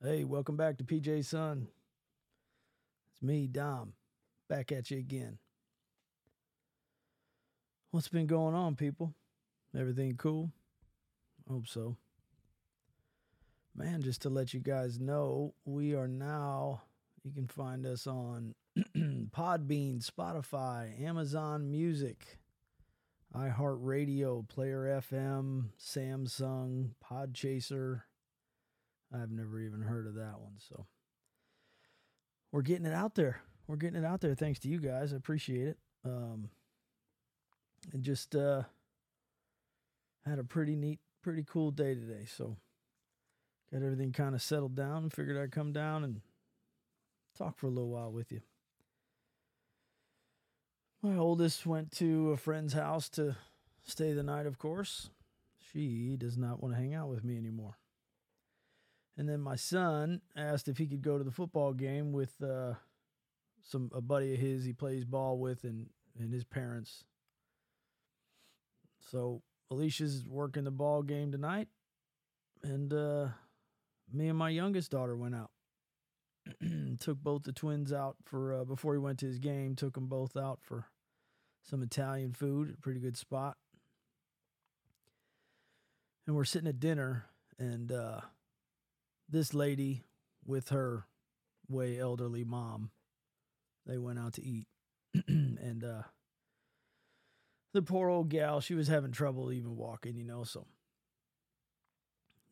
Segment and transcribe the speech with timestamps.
[0.00, 1.66] Hey, welcome back to PJ Sun.
[3.10, 3.94] It's me, Dom,
[4.48, 5.38] back at you again.
[7.90, 9.12] What's been going on, people?
[9.76, 10.52] Everything cool?
[11.50, 11.96] Hope so.
[13.74, 16.82] Man, just to let you guys know, we are now,
[17.24, 18.54] you can find us on
[18.96, 22.38] Podbean, Spotify, Amazon Music,
[23.34, 28.02] iHeartRadio, Player FM, Samsung, Podchaser.
[29.12, 30.54] I've never even heard of that one.
[30.58, 30.86] So
[32.52, 33.40] we're getting it out there.
[33.66, 35.12] We're getting it out there thanks to you guys.
[35.12, 35.78] I appreciate it.
[36.04, 36.50] Um,
[37.92, 38.62] and just uh,
[40.26, 42.24] had a pretty neat, pretty cool day today.
[42.26, 42.56] So
[43.72, 46.20] got everything kind of settled down figured I'd come down and
[47.36, 48.40] talk for a little while with you.
[51.02, 53.36] My oldest went to a friend's house to
[53.84, 55.10] stay the night, of course.
[55.72, 57.76] She does not want to hang out with me anymore.
[59.18, 62.74] And then my son asked if he could go to the football game with uh,
[63.62, 67.04] some a buddy of his he plays ball with and and his parents.
[69.10, 71.66] So Alicia's working the ball game tonight,
[72.62, 73.28] and uh,
[74.12, 75.50] me and my youngest daughter went out.
[77.00, 79.74] took both the twins out for uh, before he went to his game.
[79.74, 80.86] Took them both out for
[81.62, 83.56] some Italian food, a pretty good spot.
[86.26, 87.26] And we're sitting at dinner,
[87.58, 88.20] and uh,
[89.28, 90.04] this lady
[90.46, 91.06] with her
[91.68, 92.90] way elderly mom,
[93.86, 94.66] they went out to eat,
[95.28, 96.02] and uh,
[97.74, 100.44] the poor old gal, she was having trouble even walking, you know.
[100.44, 100.66] So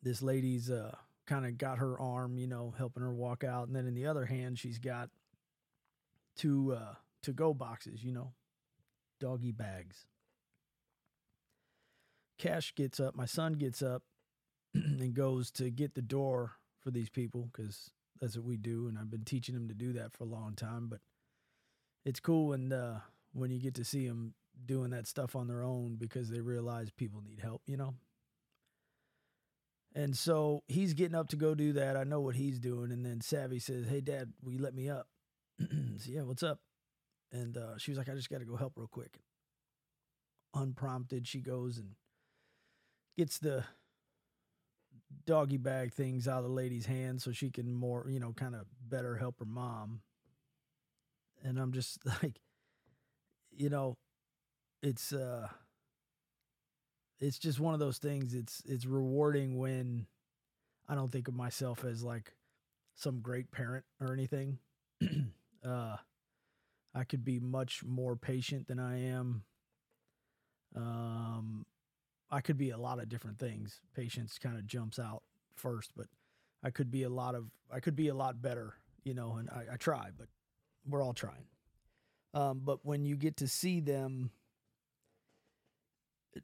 [0.03, 3.75] this lady's uh, kind of got her arm, you know, helping her walk out, and
[3.75, 5.09] then in the other hand, she's got
[6.35, 8.33] two uh, to go boxes, you know,
[9.19, 10.05] doggy bags.
[12.37, 14.03] Kash gets up, my son gets up
[14.73, 16.53] and goes to get the door
[16.87, 19.91] for these people because that's what we do, and I've been teaching them to do
[19.93, 20.87] that for a long time.
[20.87, 21.01] But
[22.05, 23.01] it's cool when uh,
[23.33, 26.89] when you get to see them doing that stuff on their own because they realize
[26.89, 27.95] people need help, you know.
[29.93, 31.97] And so he's getting up to go do that.
[31.97, 34.89] I know what he's doing, and then Savvy says, "Hey, Dad, will you let me
[34.89, 35.09] up?"
[35.59, 36.61] so, yeah, what's up?
[37.33, 39.19] And uh, she was like, "I just got to go help real quick."
[40.53, 41.95] Unprompted, she goes and
[43.17, 43.65] gets the
[45.25, 48.55] doggy bag things out of the lady's hands so she can more, you know, kind
[48.55, 50.01] of better help her mom.
[51.43, 52.39] And I'm just like,
[53.51, 53.97] you know,
[54.81, 55.47] it's uh
[57.19, 58.33] it's just one of those things.
[58.33, 60.07] It's it's rewarding when
[60.87, 62.33] I don't think of myself as like
[62.95, 64.59] some great parent or anything.
[65.65, 65.97] uh
[66.95, 69.43] I could be much more patient than I am.
[70.75, 71.65] Um
[72.29, 73.79] I could be a lot of different things.
[73.95, 75.23] Patience kind of jumps out
[75.55, 76.07] first, but
[76.63, 78.73] I could be a lot of I could be a lot better,
[79.03, 80.27] you know, and I, I try, but
[80.85, 81.45] we're all trying.
[82.33, 84.31] Um, but when you get to see them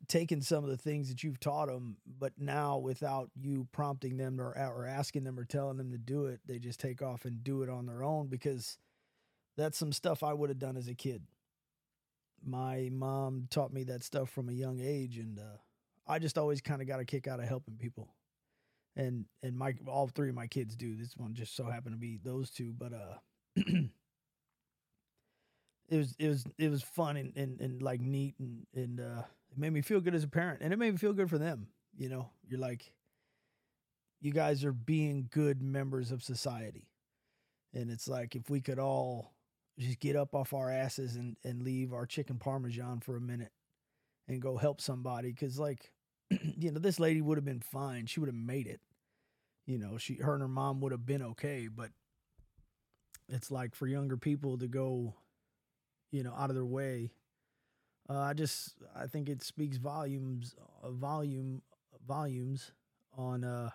[0.08, 4.40] taking some of the things that you've taught them, but now without you prompting them
[4.40, 7.44] or, or asking them or telling them to do it, they just take off and
[7.44, 8.78] do it on their own because
[9.56, 11.24] that's some stuff I would have done as a kid.
[12.46, 15.58] My mom taught me that stuff from a young age, and uh,
[16.08, 18.10] I just always kind of got a kick out of helping people.
[18.96, 20.96] And and my all three of my kids do.
[20.96, 23.16] This one just so happened to be those two, but uh
[23.56, 23.90] it
[25.98, 29.58] was it was it was fun and, and, and like neat and and uh it
[29.58, 31.68] made me feel good as a parent and it made me feel good for them.
[31.98, 32.94] You know, you're like
[34.22, 36.88] you guys are being good members of society.
[37.74, 39.34] And it's like if we could all
[39.80, 43.52] just get up off our asses and, and leave our chicken parmesan for a minute
[44.28, 45.92] and go help somebody because like
[46.58, 48.06] you know this lady would have been fine.
[48.06, 48.82] She would have made it.
[49.66, 51.90] You know she her and her mom would have been okay but
[53.30, 55.14] it's like for younger people to go
[56.12, 57.12] you know out of their way.
[58.10, 61.62] Uh, i just i think it speaks volumes uh, volume
[62.06, 62.74] volumes
[63.18, 63.70] on uh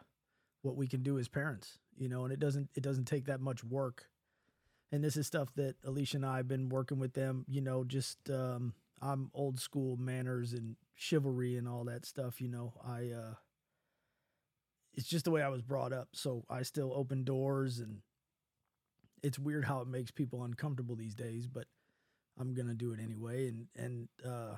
[0.63, 3.41] what we can do as parents you know and it doesn't it doesn't take that
[3.41, 4.07] much work.
[4.93, 7.85] And this is stuff that alicia and i have been working with them you know
[7.85, 12.75] just um I'm old school manners and chivalry and all that stuff, you know.
[12.85, 13.35] I uh
[14.95, 16.09] it's just the way I was brought up.
[16.13, 18.01] So I still open doors and
[19.23, 21.67] it's weird how it makes people uncomfortable these days, but
[22.39, 24.57] I'm going to do it anyway and and uh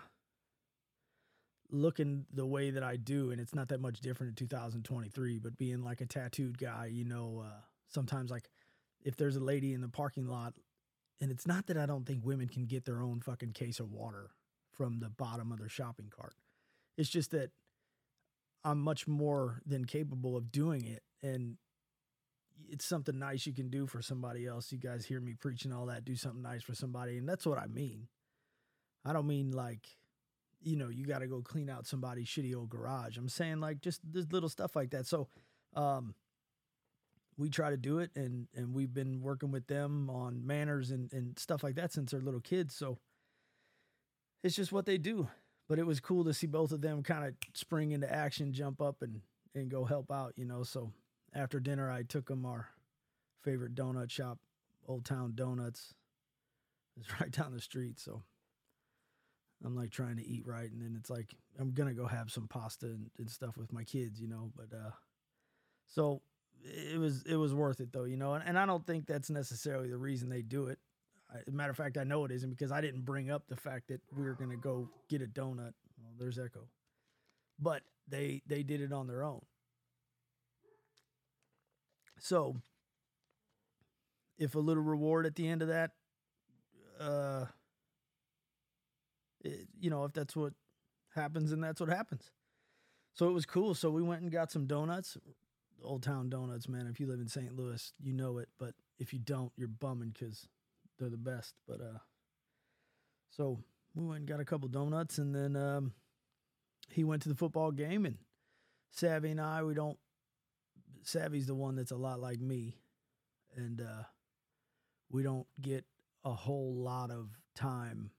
[1.72, 5.56] looking the way that I do and it's not that much different in 2023, but
[5.56, 8.48] being like a tattooed guy, you know, uh sometimes like
[9.04, 10.54] if there's a lady in the parking lot
[11.20, 13.92] and it's not that I don't think women can get their own fucking case of
[13.92, 14.30] water
[14.80, 16.32] from the bottom of their shopping cart.
[16.96, 17.50] It's just that
[18.64, 21.02] I'm much more than capable of doing it.
[21.22, 21.58] And
[22.66, 24.72] it's something nice you can do for somebody else.
[24.72, 27.18] You guys hear me preaching all that, do something nice for somebody.
[27.18, 28.08] And that's what I mean.
[29.04, 29.86] I don't mean like,
[30.62, 33.18] you know, you got to go clean out somebody's shitty old garage.
[33.18, 35.06] I'm saying like just this little stuff like that.
[35.06, 35.28] So,
[35.76, 36.14] um,
[37.36, 41.12] we try to do it and and we've been working with them on manners and,
[41.12, 42.74] and stuff like that since they're little kids.
[42.74, 42.98] So
[44.42, 45.28] it's just what they do.
[45.68, 48.82] But it was cool to see both of them kind of spring into action, jump
[48.82, 49.20] up and
[49.54, 50.62] and go help out, you know.
[50.62, 50.92] So
[51.34, 52.68] after dinner I took them our
[53.42, 54.38] favorite donut shop,
[54.86, 55.94] Old Town Donuts.
[56.98, 58.22] It's right down the street, so
[59.64, 62.48] I'm like trying to eat right and then it's like I'm gonna go have some
[62.48, 64.50] pasta and, and stuff with my kids, you know.
[64.56, 64.90] But uh
[65.86, 66.22] so
[66.62, 68.34] it was it was worth it though, you know.
[68.34, 70.78] And, and I don't think that's necessarily the reason they do it.
[71.50, 74.00] Matter of fact, I know it isn't because I didn't bring up the fact that
[74.16, 75.74] we were gonna go get a donut.
[75.98, 76.68] Well, there's Echo,
[77.58, 79.42] but they they did it on their own.
[82.18, 82.56] So,
[84.38, 85.92] if a little reward at the end of that,
[86.98, 87.46] uh,
[89.42, 90.52] it, you know, if that's what
[91.14, 92.30] happens, and that's what happens.
[93.14, 93.74] So it was cool.
[93.74, 95.16] So we went and got some donuts.
[95.82, 96.86] Old Town Donuts, man.
[96.86, 97.56] If you live in St.
[97.56, 98.48] Louis, you know it.
[98.58, 100.46] But if you don't, you're bumming because
[101.00, 101.54] they're the best.
[101.66, 101.98] But uh,
[103.30, 103.58] so
[103.94, 105.92] we went and got a couple donuts, and then um,
[106.90, 108.18] he went to the football game, and
[108.92, 109.98] Savvy and I, we don't.
[111.02, 112.76] Savvy's the one that's a lot like me,
[113.56, 114.04] and uh,
[115.10, 115.84] we don't get
[116.24, 118.10] a whole lot of time,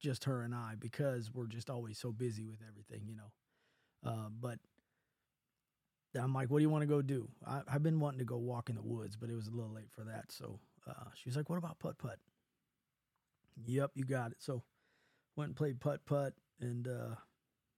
[0.00, 3.30] just her and I, because we're just always so busy with everything, you know.
[4.04, 4.58] Uh, but
[6.20, 7.28] I'm like, what do you want to go do?
[7.46, 9.72] I, have been wanting to go walk in the woods, but it was a little
[9.72, 10.32] late for that.
[10.32, 12.18] So uh, she was like, what about putt putt?
[13.66, 14.38] Yep, you got it.
[14.40, 14.62] So
[15.36, 17.14] went and played putt putt and uh,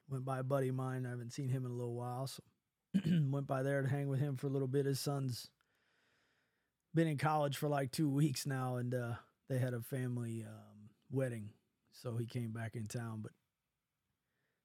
[0.09, 1.07] went by a buddy of mine.
[1.07, 2.27] I haven't seen him in a little while.
[2.27, 2.43] So
[3.31, 4.87] went by there to hang with him for a little bit.
[4.87, 5.51] His son's
[6.95, 9.13] been in college for like two weeks now, and uh,
[9.49, 11.51] they had a family um, wedding.
[11.93, 13.21] So he came back in town.
[13.23, 13.33] But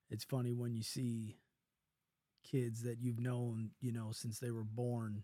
[0.09, 1.37] it's funny when you see
[2.43, 5.23] kids that you've known, you know, since they were born.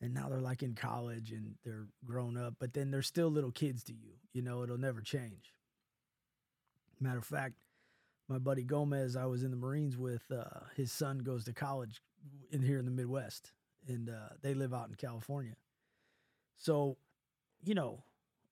[0.00, 3.50] And now they're like in college and they're grown up, but then they're still little
[3.50, 4.12] kids to you.
[4.32, 5.54] You know, it'll never change.
[7.00, 7.54] Matter of fact,
[8.28, 12.02] my buddy Gomez, I was in the Marines with, uh, his son goes to college
[12.50, 13.52] in here in the Midwest,
[13.86, 15.54] and uh, they live out in California.
[16.58, 16.96] So,
[17.64, 18.02] you know,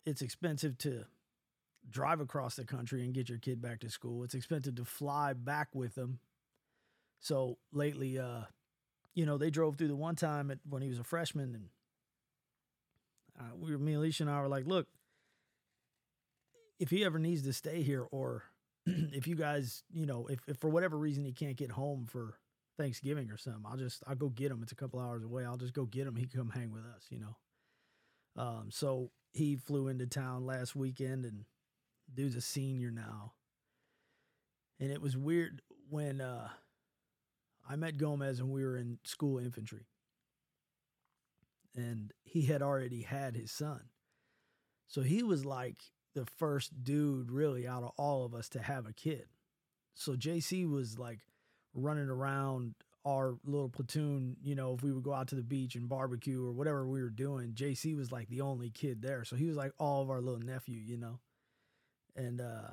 [0.07, 1.05] it's expensive to
[1.91, 4.25] drive across the country and get your kid back to school.
[4.25, 6.21] It's expensive to fly back with them
[7.25, 8.43] so lately, uh,
[9.15, 11.69] you know, they drove through the one time at, when he was a freshman, and
[13.39, 14.87] uh, we me, Alicia, and I were like, look,
[16.79, 18.45] if he ever needs to stay here, or
[18.87, 22.39] if you guys, you know, if, if for whatever reason he can't get home for
[22.77, 24.61] Thanksgiving or something, I'll just I'll go get him.
[24.63, 25.45] It's a couple hours away.
[25.45, 26.17] I'll just go get him.
[26.17, 27.37] He can come hang with us, you know.
[28.37, 31.45] Um, so he flew into town last weekend, and
[32.13, 33.33] dude's a senior now.
[34.81, 36.49] And it was weird when uh,
[37.69, 39.87] I met Gomez and we were in school infantry.
[41.77, 43.81] And he had already had his son.
[44.87, 45.79] So he was like
[46.15, 49.25] the first dude really out of all of us to have a kid.
[49.95, 51.21] So JC was like
[51.75, 52.75] running around
[53.07, 56.45] our little platoon, you know, if we would go out to the beach and barbecue
[56.45, 59.25] or whatever we were doing, JC was like the only kid there.
[59.25, 61.19] So he was like all of our little nephew, you know.
[62.17, 62.73] And uh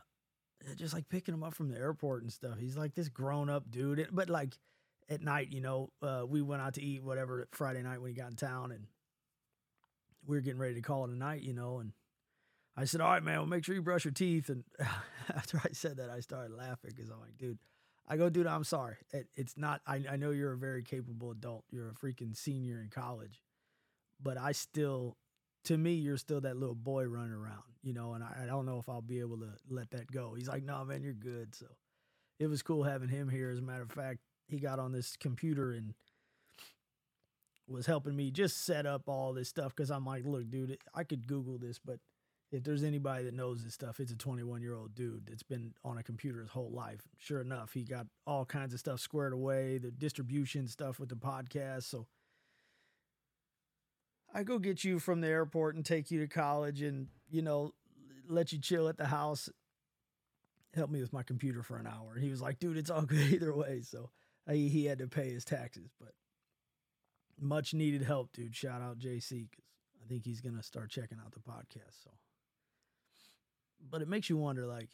[0.75, 2.57] just like picking him up from the airport and stuff.
[2.59, 4.57] He's like this grown up dude, but like
[5.09, 8.15] at night, you know, uh, we went out to eat whatever Friday night when he
[8.15, 8.85] got in town, and
[10.25, 11.79] we were getting ready to call it a night, you know.
[11.79, 11.93] And
[12.77, 14.63] I said, "All right, man, well, make sure you brush your teeth." And
[15.29, 17.59] after I said that, I started laughing because I'm like, "Dude."
[18.07, 18.97] I go, dude, I'm sorry.
[19.11, 21.63] It, it's not, I, I know you're a very capable adult.
[21.69, 23.41] You're a freaking senior in college.
[24.21, 25.15] But I still,
[25.65, 28.65] to me, you're still that little boy running around, you know, and I, I don't
[28.65, 30.33] know if I'll be able to let that go.
[30.35, 31.55] He's like, no, nah, man, you're good.
[31.55, 31.67] So
[32.37, 33.49] it was cool having him here.
[33.49, 34.19] As a matter of fact,
[34.51, 35.93] he got on this computer and
[37.67, 41.03] was helping me just set up all this stuff because I'm like, look, dude, I
[41.03, 41.99] could Google this, but
[42.51, 45.73] if there's anybody that knows this stuff, it's a 21 year old dude that's been
[45.85, 47.01] on a computer his whole life.
[47.17, 51.15] Sure enough, he got all kinds of stuff squared away, the distribution stuff with the
[51.15, 51.83] podcast.
[51.83, 52.07] So
[54.33, 57.73] I go get you from the airport and take you to college and, you know,
[58.27, 59.49] let you chill at the house,
[60.73, 62.13] help me with my computer for an hour.
[62.15, 63.81] And he was like, dude, it's all good either way.
[63.81, 64.09] So
[64.47, 66.13] Uh, he, he had to pay his taxes, but
[67.39, 68.55] much needed help, dude.
[68.55, 69.65] Shout out JC because
[70.03, 72.03] I think he's gonna start checking out the podcast.
[72.03, 72.11] So,
[73.89, 74.89] but it makes you wonder, like,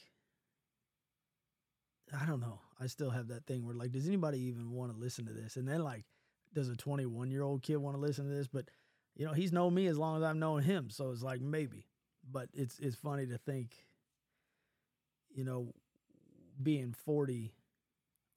[2.20, 2.60] I don't know.
[2.80, 5.56] I still have that thing where, like, does anybody even want to listen to this?
[5.56, 6.06] And then, like,
[6.54, 8.48] does a 21 year old kid want to listen to this?
[8.48, 8.66] But
[9.16, 11.88] you know, he's known me as long as I've known him, so it's like maybe.
[12.30, 13.76] But it's it's funny to think,
[15.34, 15.74] you know,
[16.62, 17.54] being 40,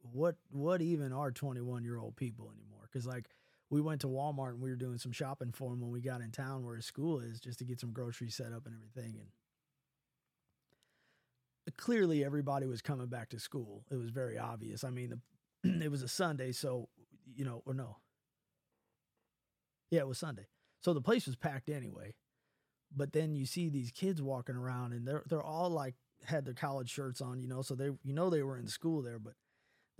[0.03, 2.89] what what even are 21 year old people anymore?
[2.91, 3.27] Because like
[3.71, 6.21] we went to Walmart and we were doing some shopping for him when we got
[6.21, 9.19] in town where his school is, just to get some groceries set up and everything,
[11.67, 13.85] and clearly everybody was coming back to school.
[13.91, 14.83] It was very obvious.
[14.83, 15.21] I mean,
[15.63, 16.89] the, it was a Sunday, so
[17.35, 17.99] you know, or no,
[19.91, 20.47] yeah, it was Sunday,
[20.83, 22.15] so the place was packed anyway.
[22.95, 26.55] But then you see these kids walking around, and they're they're all like had their
[26.55, 29.35] college shirts on, you know, so they you know they were in school there, but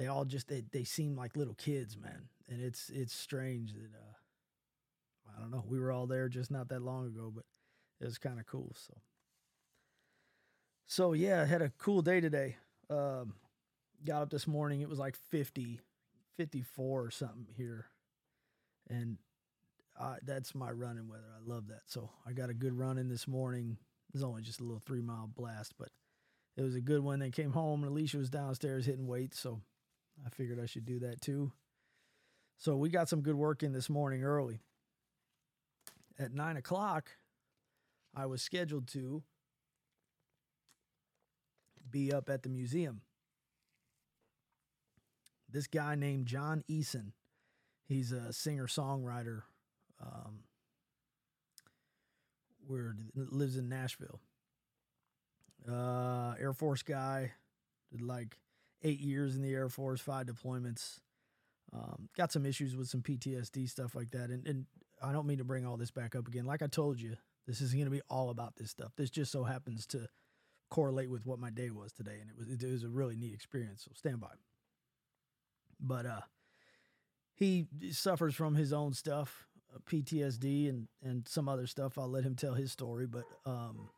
[0.01, 3.91] they all just they they seem like little kids, man, and it's it's strange that
[3.95, 5.63] uh, I don't know.
[5.69, 7.45] We were all there just not that long ago, but
[8.01, 8.75] it was kind of cool.
[8.75, 8.95] So
[10.87, 12.57] so yeah, I had a cool day today.
[12.89, 13.35] Um,
[14.03, 14.81] got up this morning.
[14.81, 15.81] It was like 50,
[16.39, 17.87] 54 or something here.
[18.89, 19.19] And
[20.01, 21.29] uh, that's my running weather.
[21.37, 21.83] I love that.
[21.87, 23.77] So I got a good run in this morning.
[24.09, 25.91] It was only just a little three mile blast, but
[26.57, 27.19] it was a good one.
[27.21, 29.39] They came home and Alicia was downstairs hitting weights.
[29.39, 29.61] So
[30.25, 31.53] I figured I should do that too.
[32.59, 34.61] So we got some good work in this morning early.
[36.19, 37.11] At nine o'clock,
[38.15, 39.23] I was scheduled to
[41.91, 43.01] be up at the museum.
[45.51, 47.13] This guy named John Eason,
[47.89, 49.43] he's a singer songwriter.
[50.01, 50.45] Um,
[52.71, 54.21] where lives in Nashville.
[55.69, 57.33] Uh, Air Force guy,
[57.91, 58.37] did like
[58.83, 60.99] eight years in the Air Force, five deployments.
[61.73, 64.67] Um, got some issues with some PTSD stuff like that, and and
[65.03, 66.45] I don't mean to bring all this back up again.
[66.45, 68.93] Like I told you, this is going to be all about this stuff.
[68.97, 70.09] This just so happens to
[70.71, 73.35] correlate with what my day was today, and it was it was a really neat
[73.35, 73.85] experience.
[73.85, 74.29] So stand by.
[75.79, 76.21] But uh,
[77.35, 81.99] he suffers from his own stuff, uh, PTSD, and and some other stuff.
[81.99, 83.07] I'll let him tell his story.
[83.07, 83.91] But um,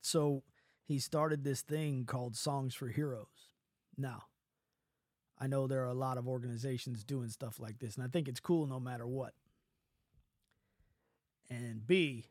[0.00, 0.42] so
[0.84, 3.51] he started this thing called Songs for Heroes.
[3.96, 4.24] Now,
[5.38, 8.28] I know there are a lot of organizations doing stuff like this, and I think
[8.28, 9.34] it's cool no matter what.
[11.50, 12.26] And B,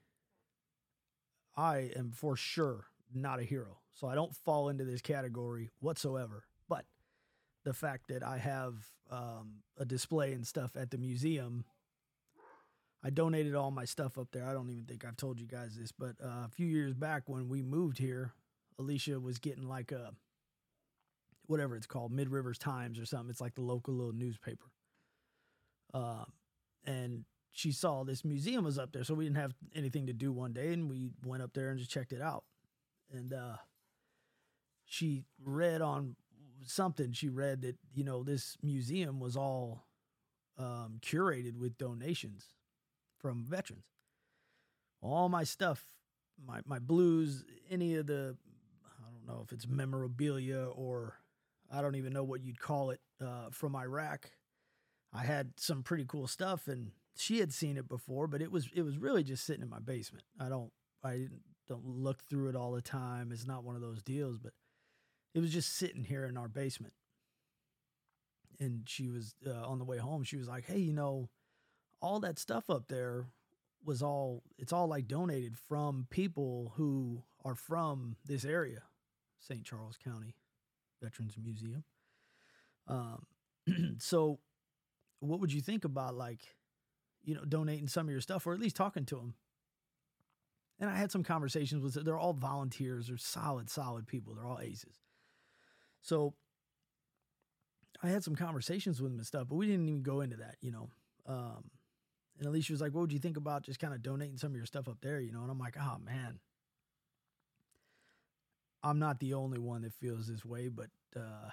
[1.56, 3.80] I am for sure not a hero.
[3.94, 6.46] So I don't fall into this category whatsoever.
[6.70, 6.86] But
[7.63, 8.75] the fact that I have
[9.12, 11.65] um, a display and stuff at the museum,
[13.03, 14.48] I donated all my stuff up there.
[14.48, 17.24] I don't even think I've told you guys this, but uh, a few years back
[17.27, 18.34] when we moved here,
[18.80, 20.13] Alicia was getting like a
[21.51, 23.29] whatever it's called, Mid Rivers Times or something.
[23.29, 24.65] It's like the local little newspaper.
[25.93, 26.24] Uh,
[26.86, 30.31] and she saw this museum was up there, so we didn't have anything to do
[30.31, 32.43] one day, and we went up there and just checked it out
[33.13, 33.58] and uh,
[34.86, 36.15] she read on
[36.65, 37.12] something.
[37.13, 39.86] She read that you know this museum was all
[40.58, 42.48] um, curated with donations
[43.20, 43.86] from veterans.
[45.01, 45.84] All my stuff,
[46.46, 48.38] my my blues, any of the,
[48.86, 51.15] I don't know if it's memorabilia or
[51.72, 54.30] I don't even know what you'd call it uh, from Iraq.
[55.13, 58.70] I had some pretty cool stuff, and she had seen it before, but it was
[58.74, 60.25] it was really just sitting in my basement.
[60.40, 60.72] I don't
[61.04, 61.28] I
[61.68, 63.32] don't look through it all the time.
[63.32, 64.54] It's not one of those deals, but
[65.34, 66.94] it was just sitting here in our basement.
[68.60, 70.24] And she was uh, on the way home.
[70.24, 71.30] She was like, "Hey, you know,
[72.01, 73.28] all that stuff up there
[73.84, 78.84] was all it's all like donated from people who are from this area,
[79.40, 79.63] St.
[79.63, 80.36] Charles County
[81.01, 81.84] Veterans Museum.
[82.88, 83.25] Um,
[84.00, 84.39] so,
[85.20, 86.41] what would you think about like,
[87.24, 89.36] you know, donating some of your stuff, or at least talking to them?
[90.79, 94.60] And I had some conversations with they're all volunteers, they're solid, solid people, they're all
[94.60, 95.00] aces.
[96.01, 96.34] So
[98.01, 100.55] I had some conversations with them and stuff, but we didn't even go into that,
[100.60, 100.89] you know.
[101.27, 101.70] Um,
[102.39, 104.58] and Alicia was like, What would you think about just kind of donating some of
[104.58, 105.41] your stuff up there, you know?
[105.41, 106.39] And I'm like, Oh man.
[108.83, 111.50] I'm not the only one that feels this way, but uh,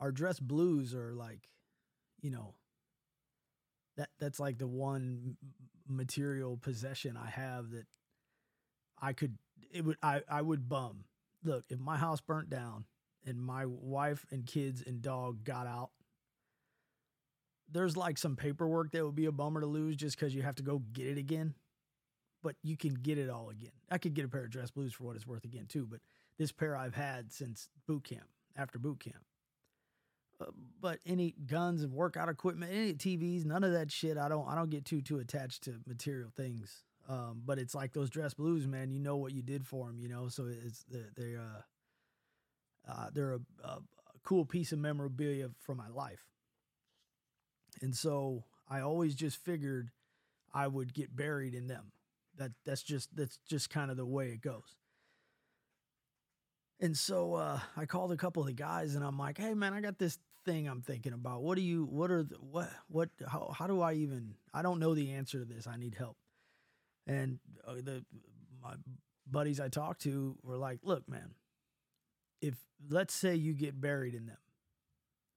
[0.00, 1.48] our dress blues are like,
[2.20, 2.54] you know,
[3.96, 5.36] that that's like the one
[5.88, 7.86] material possession I have that
[9.00, 9.36] I could
[9.72, 11.04] it would I I would bum.
[11.44, 12.84] Look, if my house burnt down
[13.26, 15.90] and my wife and kids and dog got out,
[17.70, 20.54] there's like some paperwork that would be a bummer to lose just because you have
[20.56, 21.54] to go get it again.
[22.42, 23.70] But you can get it all again.
[23.88, 25.86] I could get a pair of dress blues for what it's worth again too.
[25.88, 26.00] But
[26.38, 29.24] this pair I've had since boot camp, after boot camp.
[30.40, 30.46] Uh,
[30.80, 34.18] but any guns and workout equipment, any TVs, none of that shit.
[34.18, 34.48] I don't.
[34.48, 36.82] I don't get too too attached to material things.
[37.08, 38.90] Um, but it's like those dress blues, man.
[38.90, 40.28] You know what you did for them, you know.
[40.28, 43.82] So it's they uh, uh, they're a, a, a
[44.24, 46.24] cool piece of memorabilia from my life.
[47.80, 49.90] And so I always just figured
[50.52, 51.92] I would get buried in them.
[52.38, 54.76] That that's just that's just kind of the way it goes.
[56.82, 59.72] And so uh, I called a couple of the guys and I'm like, "Hey man,
[59.72, 61.42] I got this thing I'm thinking about.
[61.42, 64.80] What do you what are the, what what how how do I even I don't
[64.80, 65.68] know the answer to this.
[65.68, 66.16] I need help."
[67.06, 68.04] And uh, the
[68.60, 68.74] my
[69.30, 71.36] buddies I talked to were like, "Look, man,
[72.40, 72.56] if
[72.90, 74.38] let's say you get buried in them,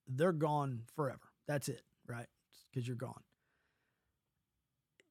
[0.07, 1.29] they're gone forever.
[1.47, 2.27] That's it, right?
[2.71, 3.21] Because you're gone.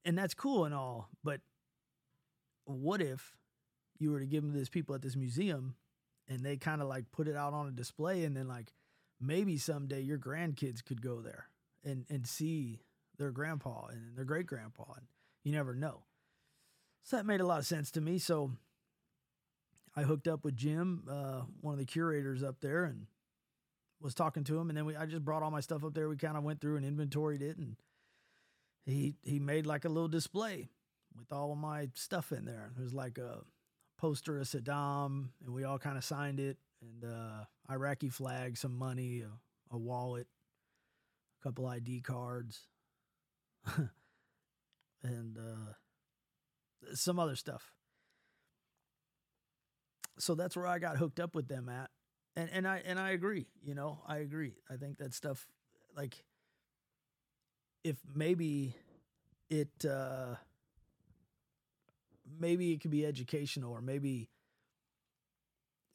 [0.05, 1.41] And that's cool and all, but
[2.65, 3.37] what if
[3.99, 5.77] you were to give them to this people at this museum
[6.29, 8.73] and they kind of like put it out on a display and then like
[9.21, 11.49] maybe someday your grandkids could go there
[11.85, 12.81] and and see
[13.19, 15.07] their grandpa and their great grandpa and
[15.45, 16.03] you never know.
[17.03, 18.19] So that made a lot of sense to me.
[18.19, 18.53] So
[19.95, 23.07] I hooked up with Jim, uh, one of the curators up there, and
[24.01, 24.71] was talking to him.
[24.71, 26.09] And then we, I just brought all my stuff up there.
[26.09, 27.77] We kind of went through and inventoried it, and
[28.87, 30.71] he he made like a little display
[31.17, 32.73] with all of my stuff in there.
[32.77, 33.41] it was like a
[34.05, 38.77] poster of Saddam, and we all kind of signed it, and uh, Iraqi flag, some
[38.77, 40.27] money, a, a wallet,
[41.41, 42.69] a couple ID cards,
[45.03, 45.73] and uh,
[46.95, 47.73] some other stuff
[50.19, 51.91] so that's where I got hooked up with them at.
[52.37, 54.55] And and I and I agree, you know, I agree.
[54.71, 55.47] I think that stuff
[55.97, 56.25] like
[57.85, 58.75] if maybe
[59.51, 60.35] it uh
[62.39, 64.31] maybe it could be educational or maybe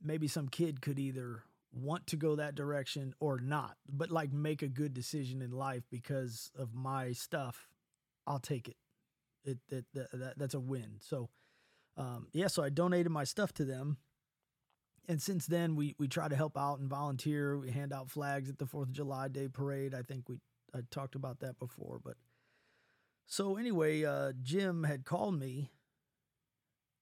[0.01, 4.61] maybe some kid could either want to go that direction or not but like make
[4.61, 7.67] a good decision in life because of my stuff
[8.25, 8.77] i'll take it
[9.45, 11.29] it, it that, that's a win so
[11.97, 13.97] um, yeah so i donated my stuff to them
[15.09, 17.57] and since then we we try to help out and volunteer.
[17.57, 19.95] We hand out flags at the Fourth of July Day parade.
[19.95, 20.37] I think we
[20.73, 22.15] I talked about that before, but
[23.25, 25.71] so anyway, uh, Jim had called me.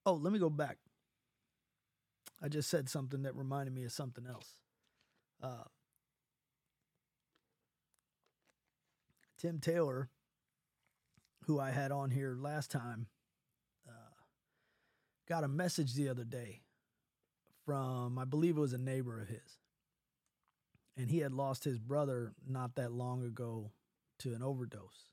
[0.08, 0.78] Oh, let me go back.
[2.42, 4.56] I just said something that reminded me of something else.
[5.44, 5.66] Uh,
[9.38, 10.10] Tim Taylor,
[11.44, 13.08] who I had on here last time,
[13.86, 13.92] uh,
[15.28, 16.62] got a message the other day
[17.66, 19.60] from, I believe it was a neighbor of his.
[20.96, 23.74] And he had lost his brother not that long ago
[24.20, 25.10] to an overdose.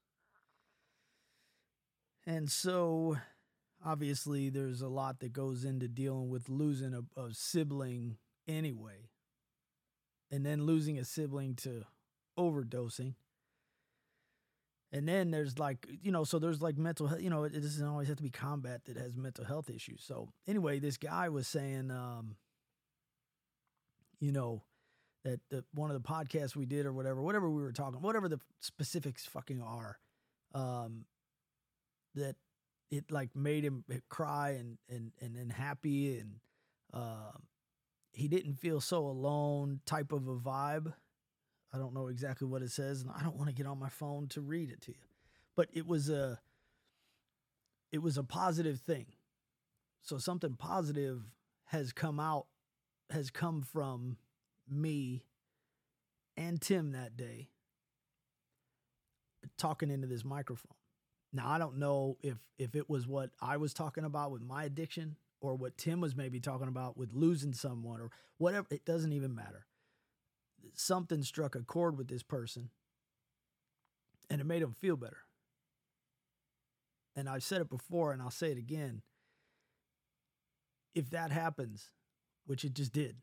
[2.25, 3.17] And so,
[3.85, 8.17] obviously, there's a lot that goes into dealing with losing a, a sibling
[8.49, 9.11] anyway.
[10.31, 11.85] And then losing a sibling to
[12.39, 13.15] overdosing.
[14.91, 17.87] And then there's like, you know, so there's like mental health, you know, it doesn't
[17.87, 20.03] always have to be combat that has mental health issues.
[20.07, 22.37] So anyway, this guy was saying, um,
[24.21, 24.63] you know,
[25.25, 28.29] that the, one of the podcasts we did or whatever, whatever we were talking, whatever
[28.29, 29.99] the specifics fucking are,
[30.55, 31.07] um,
[32.15, 32.37] that
[32.97, 36.37] it like made him cry and and and, and happy and
[36.93, 37.43] um,
[38.13, 40.93] he didn't feel so alone type of a vibe.
[41.73, 43.89] I don't know exactly what it says, and I don't want to get on my
[43.89, 45.09] phone to read it to you,
[45.57, 46.39] but it was a
[47.91, 49.07] it was a positive thing.
[50.03, 51.23] So something positive
[51.67, 52.47] has come out
[53.11, 54.17] has come from
[54.69, 55.25] me
[56.37, 57.49] and Tim that day
[59.59, 60.77] talking into this microphone.
[61.35, 64.65] Now I don't know if if it was what I was talking about with my
[64.65, 69.13] addiction or what Tim was maybe talking about with losing someone or whatever it doesn't
[69.13, 69.67] even matter.
[70.75, 72.71] Something struck a chord with this person
[74.31, 75.19] and it made him feel better.
[77.17, 79.03] And I've said it before and I'll say it again.
[80.95, 81.91] If that happens,
[82.47, 83.17] which it just did.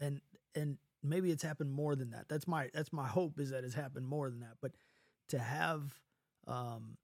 [0.00, 0.20] And
[0.54, 2.28] and maybe it's happened more than that.
[2.28, 4.56] That's my that's my hope is that it's happened more than that.
[4.60, 4.72] But
[5.28, 5.94] to have
[6.46, 6.96] um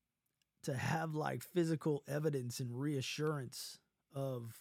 [0.66, 3.79] to have like physical evidence and reassurance
[4.14, 4.61] of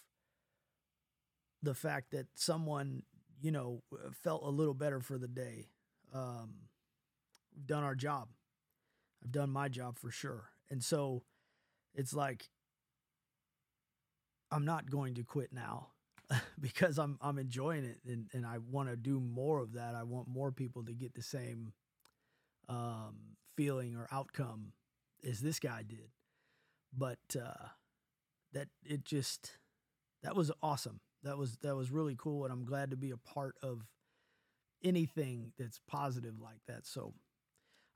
[1.62, 3.02] the fact that someone,
[3.40, 3.82] you know,
[4.22, 5.66] felt a little better for the day.
[6.14, 6.68] Um
[7.54, 8.28] we've done our job.
[9.24, 10.50] I've done my job for sure.
[10.70, 11.24] And so
[11.94, 12.48] it's like
[14.52, 15.88] I'm not going to quit now.
[16.60, 19.94] because I'm I'm enjoying it and, and I want to do more of that.
[19.96, 21.72] I want more people to get the same
[22.68, 24.72] um, feeling or outcome
[25.28, 26.10] as this guy did.
[26.96, 27.68] But uh,
[28.52, 29.58] that it just
[30.22, 31.00] that was awesome.
[31.22, 33.86] That was that was really cool, and I'm glad to be a part of
[34.84, 36.86] anything that's positive like that.
[36.86, 37.14] So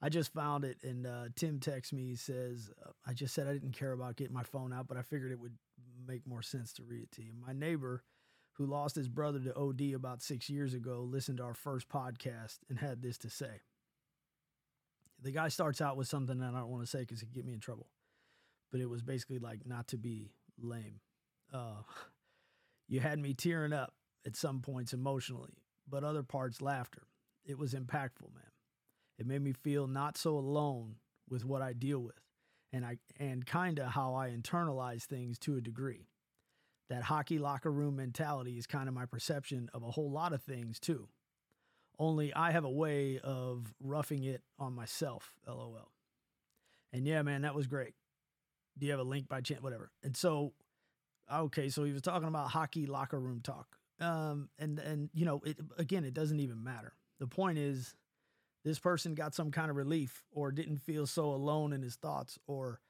[0.03, 2.09] I just found it, and uh, Tim texts me.
[2.09, 4.97] He says, uh, "I just said I didn't care about getting my phone out, but
[4.97, 5.57] I figured it would
[6.07, 8.03] make more sense to read it to you." My neighbor
[8.61, 12.59] who lost his brother to OD about six years ago, listened to our first podcast
[12.69, 13.63] and had this to say.
[15.23, 17.45] The guy starts out with something that I don't want to say because it get
[17.45, 17.89] me in trouble,
[18.71, 21.01] but it was basically like not to be lame.
[21.53, 21.83] Uh,
[22.89, 23.93] you had me tearing up
[24.27, 27.03] at some points emotionally, but other parts laughter.
[27.45, 28.53] It was impactful, man.
[29.19, 30.97] It made me feel not so alone
[31.29, 32.21] with what I deal with,
[32.73, 36.09] and I and kind of how I internalize things to a degree.
[36.89, 40.43] That hockey locker room mentality is kind of my perception of a whole lot of
[40.43, 41.09] things too.
[42.01, 45.91] Only I have a way of roughing it on myself, lol.
[46.95, 47.93] And yeah, man, that was great.
[48.79, 49.63] Do you have a link by chance?
[49.63, 49.91] Whatever.
[50.03, 50.55] And so,
[51.31, 53.77] okay, so he was talking about hockey locker room talk.
[54.01, 56.95] Um, and and you know, it, again, it doesn't even matter.
[57.19, 57.95] The point is,
[58.65, 62.39] this person got some kind of relief or didn't feel so alone in his thoughts
[62.47, 62.81] or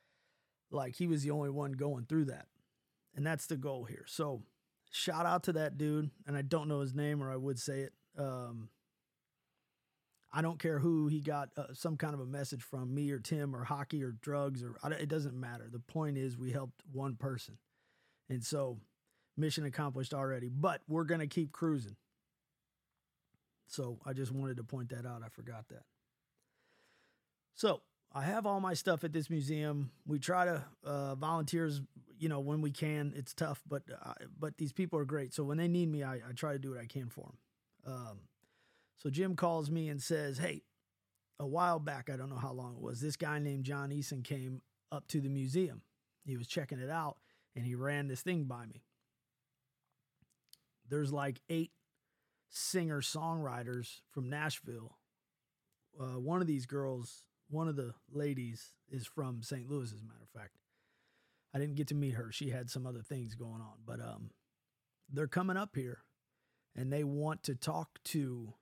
[0.70, 2.46] like he was the only one going through that.
[3.16, 4.04] And that's the goal here.
[4.06, 4.44] So,
[4.92, 6.10] shout out to that dude.
[6.28, 7.92] And I don't know his name or I would say it.
[8.16, 8.68] Um,
[10.32, 13.18] I don't care who he got uh, some kind of a message from me or
[13.18, 15.68] Tim or hockey or drugs or it doesn't matter.
[15.70, 17.58] The point is we helped one person.
[18.28, 18.78] And so
[19.36, 21.96] mission accomplished already, but we're going to keep cruising.
[23.66, 25.22] So I just wanted to point that out.
[25.24, 25.82] I forgot that.
[27.54, 29.90] So I have all my stuff at this museum.
[30.06, 31.80] We try to uh, volunteers,
[32.18, 33.12] you know, when we can.
[33.16, 35.32] It's tough, but uh, but these people are great.
[35.32, 37.32] So when they need me, I, I try to do what I can for
[37.84, 37.94] them.
[37.94, 38.18] Um,
[39.02, 40.62] so Jim calls me and says, Hey,
[41.38, 44.22] a while back, I don't know how long it was, this guy named John Eason
[44.22, 45.82] came up to the museum.
[46.24, 47.16] He was checking it out
[47.56, 48.84] and he ran this thing by me.
[50.88, 51.70] There's like eight
[52.50, 54.98] singer songwriters from Nashville.
[55.98, 59.70] Uh, one of these girls, one of the ladies, is from St.
[59.70, 60.58] Louis, as a matter of fact.
[61.54, 62.30] I didn't get to meet her.
[62.32, 64.30] She had some other things going on, but um,
[65.12, 66.02] they're coming up here
[66.76, 68.54] and they want to talk to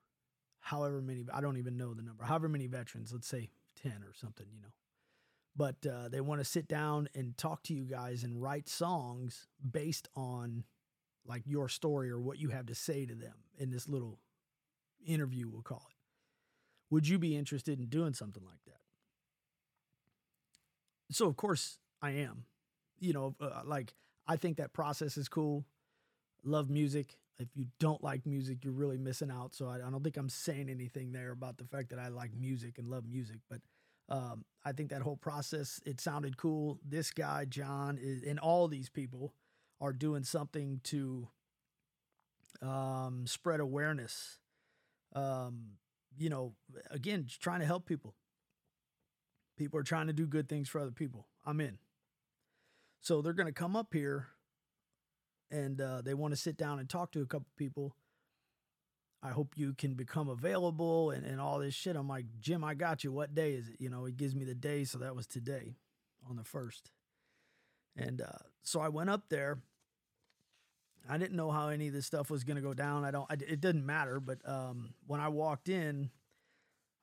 [0.60, 3.50] however many, I don't even know the number, however many veterans, let's say
[3.82, 4.68] 10 or something, you know.
[5.56, 9.48] But uh, they want to sit down and talk to you guys and write songs
[9.68, 10.64] based on
[11.26, 14.18] like your story or what you have to say to them in this little
[15.04, 15.96] interview, we'll call it.
[16.90, 18.80] Would you be interested in doing something like that?
[21.10, 22.44] So, of course, I am.
[22.98, 23.94] You know, uh, like,
[24.26, 25.64] I think that process is cool.
[26.44, 29.54] Love music if you don't like music, you're really missing out.
[29.54, 32.32] So I, I, don't think I'm saying anything there about the fact that I like
[32.36, 33.60] music and love music, but
[34.08, 36.78] um, I think that whole process it sounded cool.
[36.84, 39.34] This guy John is, and all these people
[39.80, 41.28] are doing something to
[42.62, 44.38] um, spread awareness.
[45.14, 45.72] Um,
[46.16, 46.54] you know,
[46.90, 48.14] again, trying to help people.
[49.56, 51.28] People are trying to do good things for other people.
[51.44, 51.78] I'm in.
[53.00, 54.28] So they're going to come up here
[55.50, 57.94] and uh, they want to sit down and talk to a couple people.
[59.22, 61.96] I hope you can become available and, and all this shit.
[61.96, 63.10] I'm like, Jim, I got you.
[63.10, 63.76] What day is it?
[63.80, 64.84] You know, he gives me the day.
[64.84, 65.74] So that was today
[66.28, 66.92] on the first.
[67.96, 69.58] And uh, so I went up there.
[71.10, 73.04] I didn't know how any of this stuff was going to go down.
[73.04, 74.20] I don't, I, it didn't matter.
[74.20, 76.10] But um, when I walked in,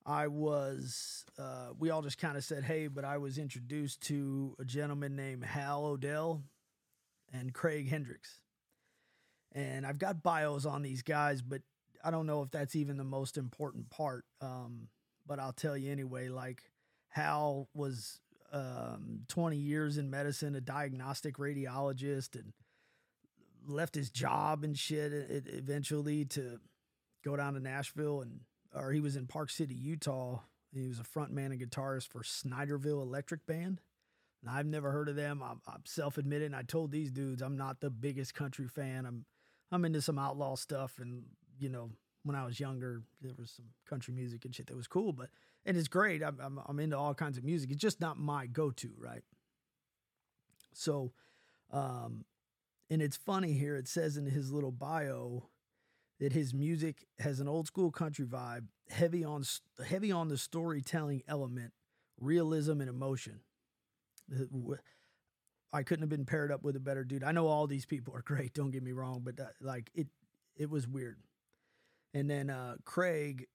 [0.05, 4.55] I was, uh, we all just kind of said, hey, but I was introduced to
[4.59, 6.43] a gentleman named Hal Odell
[7.39, 8.41] and Craig Hendricks.
[9.53, 11.61] And I've got bios on these guys, but
[12.03, 14.25] I don't know if that's even the most important part.
[14.41, 14.89] Um,
[15.25, 16.29] but I'll tell you anyway.
[16.29, 16.63] Like
[17.09, 18.19] Hal was
[18.51, 22.53] um, 20 years in medicine, a diagnostic radiologist, and
[23.67, 25.11] left his job and shit
[25.47, 26.59] eventually to
[27.23, 28.41] go down to Nashville and
[28.75, 30.41] or he was in Park City, Utah.
[30.73, 33.79] He was a front man and guitarist for Snyderville Electric Band.
[34.49, 35.41] I've never heard of them.
[35.43, 36.47] I'm, I'm self-admitted.
[36.47, 39.05] And I told these dudes I'm not the biggest country fan.
[39.05, 39.25] I'm
[39.71, 41.23] I'm into some outlaw stuff, and
[41.59, 41.89] you know,
[42.23, 45.11] when I was younger, there was some country music and shit that was cool.
[45.11, 45.29] But
[45.65, 46.23] and it's great.
[46.23, 47.71] I'm I'm, I'm into all kinds of music.
[47.71, 49.23] It's just not my go-to, right?
[50.73, 51.13] So,
[51.71, 52.25] um,
[52.89, 53.75] and it's funny here.
[53.75, 55.49] It says in his little bio
[56.19, 59.43] that his music has an old school country vibe, heavy on
[59.85, 61.73] heavy on the storytelling element,
[62.19, 63.39] realism and emotion.
[65.73, 67.23] I couldn't have been paired up with a better dude.
[67.23, 68.53] I know all these people are great.
[68.53, 70.07] Don't get me wrong, but that, like it,
[70.55, 71.17] it was weird.
[72.13, 73.47] And then uh, Craig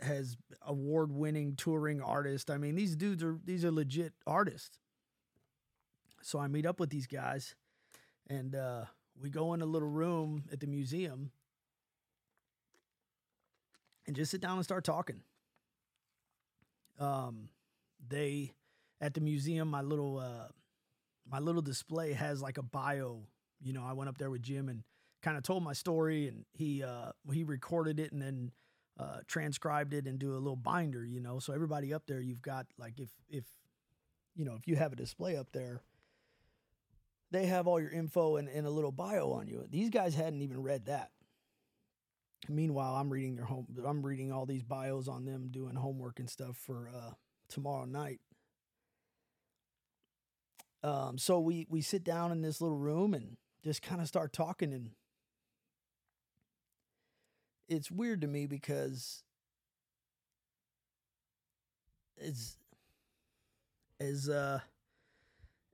[0.00, 2.50] has award-winning touring artist.
[2.50, 4.78] I mean, these dudes are these are legit artists.
[6.22, 7.54] So I meet up with these guys,
[8.28, 8.84] and uh,
[9.20, 11.30] we go in a little room at the museum,
[14.06, 15.20] and just sit down and start talking.
[16.98, 17.50] Um,
[18.08, 18.52] they
[19.00, 20.48] at the museum, my little uh,
[21.30, 23.22] my little display has like a bio.
[23.60, 24.82] You know, I went up there with Jim and
[25.22, 28.52] kind of told my story, and he uh, he recorded it, and then
[28.98, 31.38] uh, transcribed it and do a little binder, you know.
[31.38, 33.44] So everybody up there, you've got like if if
[34.34, 35.82] you know if you have a display up there,
[37.30, 39.64] they have all your info and, and a little bio on you.
[39.70, 41.10] These guys hadn't even read that.
[42.48, 43.66] Meanwhile, I'm reading their home.
[43.84, 47.10] I'm reading all these bios on them, doing homework and stuff for uh,
[47.48, 48.20] tomorrow night.
[50.82, 54.32] Um, so we we sit down in this little room and just kind of start
[54.32, 54.90] talking, and
[57.68, 59.22] it's weird to me because
[62.16, 62.56] it's
[64.00, 64.60] as uh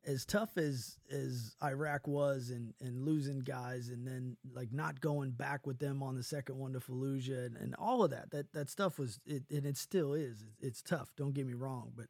[0.06, 5.30] as tough as as Iraq was and and losing guys and then like not going
[5.30, 8.52] back with them on the second one to Fallujah and, and all of that that
[8.52, 12.06] that stuff was it and it still is it's tough don't get me wrong but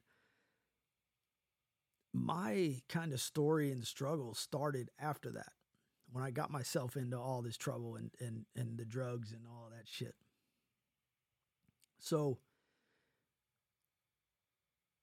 [2.14, 5.52] my kind of story and struggle started after that
[6.12, 9.68] when I got myself into all this trouble and and and the drugs and all
[9.70, 10.14] that shit
[11.98, 12.38] so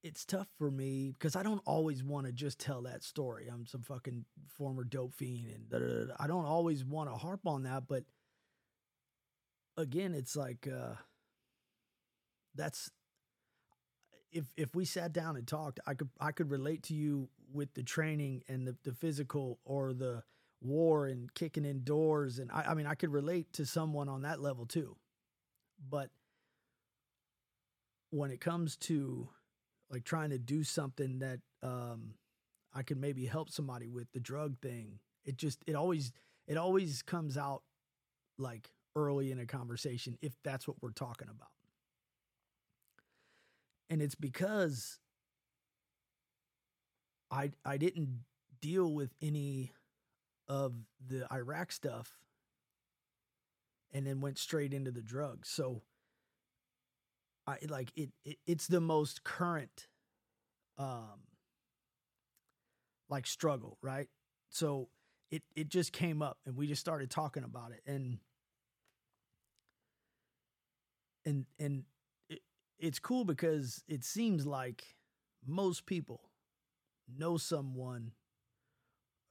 [0.03, 3.47] it's tough for me because I don't always want to just tell that story.
[3.51, 7.15] I'm some fucking former dope fiend and da, da, da, I don't always want to
[7.15, 8.03] harp on that, but
[9.77, 10.95] again, it's like uh
[12.55, 12.89] that's
[14.31, 17.73] if if we sat down and talked, I could I could relate to you with
[17.73, 20.23] the training and the, the physical or the
[20.61, 24.21] war and kicking in doors and I, I mean I could relate to someone on
[24.21, 24.95] that level too.
[25.89, 26.09] But
[28.11, 29.27] when it comes to
[29.91, 32.13] like trying to do something that um,
[32.73, 34.99] I could maybe help somebody with the drug thing.
[35.25, 36.11] It just it always
[36.47, 37.63] it always comes out
[38.37, 41.49] like early in a conversation if that's what we're talking about.
[43.91, 44.99] And it's because
[47.29, 48.23] I I didn't
[48.61, 49.73] deal with any
[50.47, 50.73] of
[51.05, 52.19] the Iraq stuff
[53.93, 55.49] and then went straight into the drugs.
[55.49, 55.81] So
[57.47, 59.87] I like it, it it's the most current
[60.77, 61.27] um
[63.09, 64.07] like struggle, right?
[64.49, 64.89] So
[65.31, 68.19] it it just came up and we just started talking about it and
[71.25, 71.83] and and
[72.81, 74.83] it's cool because it seems like
[75.45, 76.21] most people
[77.07, 78.11] know someone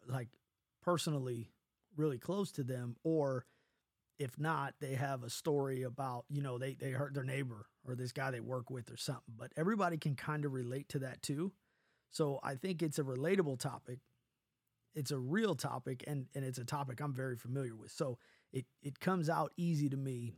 [0.07, 0.29] like
[0.83, 1.51] personally
[1.97, 3.45] really close to them or
[4.19, 7.95] if not, they have a story about, you know, they, they hurt their neighbor or
[7.95, 9.35] this guy they work with or something.
[9.37, 11.53] But everybody can kind of relate to that too.
[12.11, 14.01] So I think it's a relatable topic.
[14.95, 17.93] It's a real topic and, and it's a topic I'm very familiar with.
[17.93, 18.19] So
[18.53, 20.35] it, it comes out easy to me.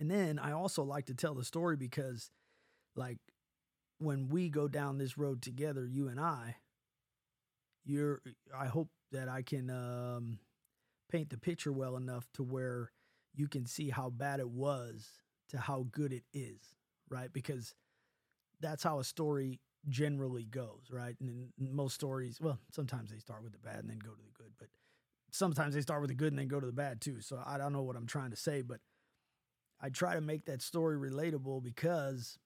[0.00, 2.30] And then I also like to tell the story because,
[2.96, 3.18] like,
[3.98, 6.56] when we go down this road together, you and I,
[7.84, 8.20] you're,
[8.56, 10.38] I hope that I can, um,
[11.10, 12.90] paint the picture well enough to where
[13.34, 15.08] you can see how bad it was
[15.50, 16.60] to how good it is,
[17.10, 17.32] right?
[17.32, 17.74] Because
[18.60, 21.16] that's how a story generally goes, right?
[21.20, 24.32] And most stories, well, sometimes they start with the bad and then go to the
[24.42, 24.68] good, but
[25.32, 27.20] sometimes they start with the good and then go to the bad too.
[27.20, 28.80] So I don't know what I'm trying to say, but
[29.80, 32.38] I try to make that story relatable because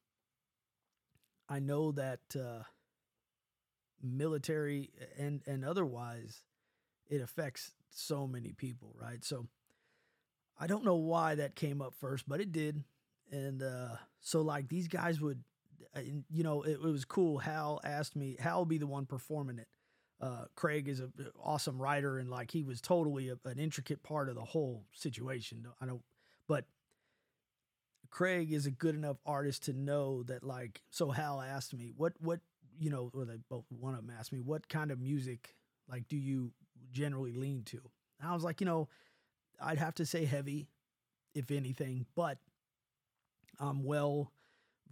[1.48, 2.62] I know that uh,
[4.02, 6.42] military and and otherwise,
[7.08, 9.24] it affects so many people, right?
[9.24, 9.46] So
[10.58, 12.82] I don't know why that came up first, but it did.
[13.30, 15.42] And uh, so, like, these guys would,
[16.30, 17.38] you know, it, it was cool.
[17.38, 19.68] Hal asked me, Hal will be the one performing it.
[20.20, 24.28] Uh, Craig is an awesome writer, and like he was totally a, an intricate part
[24.28, 25.66] of the whole situation.
[25.80, 26.02] I know,
[26.46, 26.66] but
[28.14, 32.12] Craig is a good enough artist to know that, like, so Hal asked me, what,
[32.20, 32.38] what,
[32.78, 35.56] you know, or they both, one of them asked me, what kind of music,
[35.90, 36.52] like, do you
[36.92, 37.80] generally lean to.
[38.20, 38.88] And I was like, you know,
[39.60, 40.68] I'd have to say heavy,
[41.34, 42.38] if anything, but
[43.58, 44.30] I'm well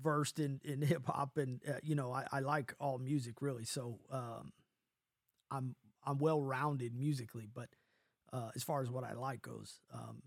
[0.02, 3.64] versed in, in hip hop and, uh, you know, I, I like all music really.
[3.64, 4.52] So, um,
[5.48, 7.68] I'm, I'm well rounded musically, but,
[8.32, 10.22] uh, as far as what I like goes, um,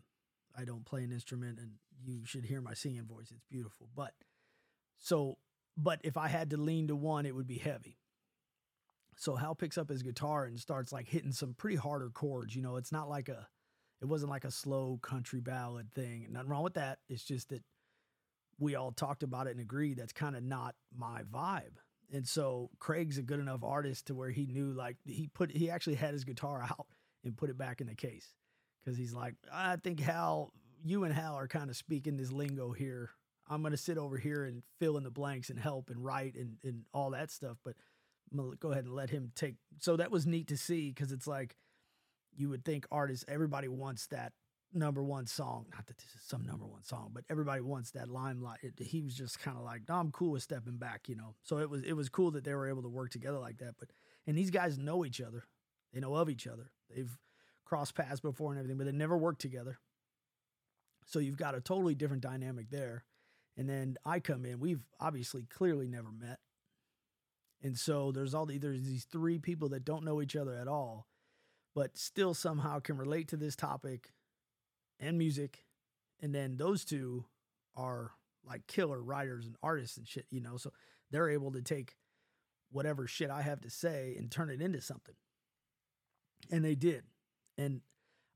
[0.58, 1.72] I don't play an instrument and
[2.04, 3.32] you should hear my singing voice.
[3.32, 3.89] It's beautiful.
[3.96, 4.13] But
[5.00, 5.38] so,
[5.78, 7.98] but if I had to lean to one, it would be heavy.
[9.18, 12.56] So Hal picks up his guitar and starts like hitting some pretty harder chords.
[12.56, 13.48] You know, it's not like a,
[14.02, 16.28] it wasn't like a slow country ballad thing.
[16.30, 17.00] Nothing wrong with that.
[17.08, 17.63] It's just that
[18.60, 21.78] we all talked about it and agreed that's kind of not my vibe.
[22.12, 25.70] And so Craig's a good enough artist to where he knew like he put he
[25.70, 26.88] actually had his guitar out
[27.24, 28.34] and put it back in the case
[28.86, 30.52] because he's like I think Hal
[30.84, 33.10] you and Hal are kind of speaking this lingo here.
[33.50, 36.58] I'm gonna sit over here and fill in the blanks and help and write and
[36.63, 37.76] and all that stuff, but
[38.32, 39.56] I'm gonna go ahead and let him take.
[39.80, 41.56] So that was neat to see because it's like
[42.36, 44.34] you would think artists, everybody wants that
[44.74, 45.65] number one song.
[45.74, 48.60] Not that this is some number one song, but everybody wants that limelight.
[48.62, 51.36] It, he was just kind of like, no, I'm cool with stepping back, you know.
[51.43, 53.76] So it was it was cool that they were able to work together like that.
[53.80, 53.89] But
[54.28, 55.45] and these guys know each other,
[55.93, 56.71] they know of each other.
[56.93, 57.17] They've
[57.65, 59.80] crossed paths before and everything, but they never worked together.
[61.06, 63.04] So you've got a totally different dynamic there.
[63.58, 64.60] And then I come in.
[64.60, 66.39] We've obviously clearly never met.
[67.62, 70.67] And so there's all the, there's these three people that don't know each other at
[70.67, 71.08] all,
[71.73, 74.12] but still somehow can relate to this topic
[74.99, 75.63] and music.
[76.21, 77.25] And then those two
[77.75, 78.12] are
[78.45, 80.58] like killer writers and artists and shit, you know.
[80.58, 80.71] So
[81.12, 81.95] they're able to take
[82.71, 85.15] whatever shit I have to say and turn it into something.
[86.51, 87.04] And they did.
[87.58, 87.82] And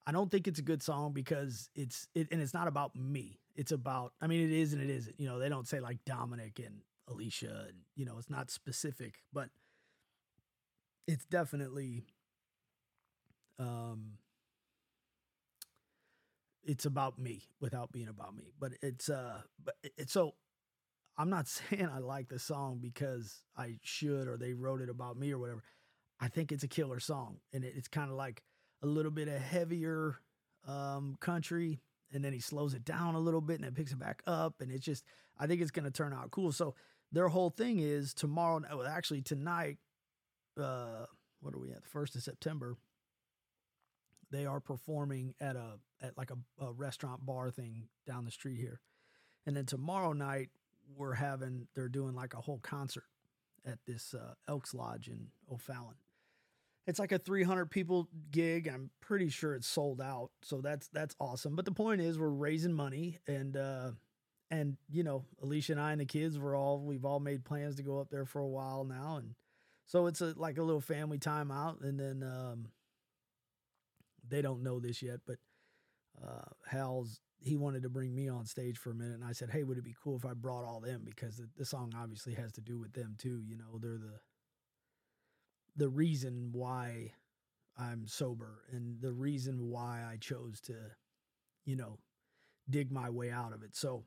[0.08, 3.40] I don't think it's a good song because it's it and it's not about me.
[3.56, 5.20] It's about I mean it is and it isn't.
[5.20, 9.20] You know, they don't say like Dominic and Alicia and you know, it's not specific,
[9.34, 9.50] but
[11.08, 12.04] it's definitely
[13.60, 14.18] um
[16.64, 18.52] it's about me without being about me.
[18.60, 20.36] But it's uh but it's so
[21.18, 25.18] I'm not saying I like the song because I should or they wrote it about
[25.18, 25.64] me or whatever.
[26.20, 28.44] I think it's a killer song and it, it's kind of like
[28.82, 30.20] a little bit of heavier
[30.68, 34.00] um, country and then he slows it down a little bit and then picks it
[34.00, 35.04] back up and it's just
[35.38, 36.52] I think it's going to turn out cool.
[36.52, 36.76] So
[37.12, 39.78] their whole thing is tomorrow actually tonight
[40.60, 41.06] uh
[41.42, 42.78] what are we at the 1st of September
[44.32, 48.60] they are performing at a at like a, a restaurant bar thing down the street
[48.60, 48.80] here.
[49.46, 50.50] And then tomorrow night
[50.96, 53.06] we're having they're doing like a whole concert
[53.66, 55.96] at this uh, Elks Lodge in O'Fallon.
[56.88, 58.68] It's like a 300 people gig.
[58.68, 61.56] I'm pretty sure it's sold out, so that's that's awesome.
[61.56, 63.92] But the point is, we're raising money, and uh,
[64.50, 67.76] and you know, Alicia and I and the kids, we're all we've all made plans
[67.76, 69.36] to go up there for a while now, and
[69.86, 72.70] so it's a like a little family time out, and then um,
[74.28, 75.38] they don't know this yet, but
[76.24, 79.50] uh, Hal's he wanted to bring me on stage for a minute, and I said,
[79.50, 82.34] "Hey, would it be cool if I brought all them because the, the song obviously
[82.34, 83.42] has to do with them too?
[83.46, 84.20] You know, they're the
[85.76, 87.14] the reason why
[87.78, 90.76] I'm sober and the reason why I chose to,
[91.66, 91.98] you know,
[92.70, 93.76] dig my way out of it.
[93.76, 94.04] So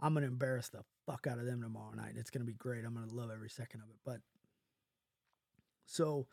[0.00, 2.14] I'm gonna embarrass the fuck out of them tomorrow night.
[2.16, 2.84] It's gonna be great.
[2.84, 3.96] I'm gonna love every second of it.
[4.04, 4.20] But
[5.86, 6.26] so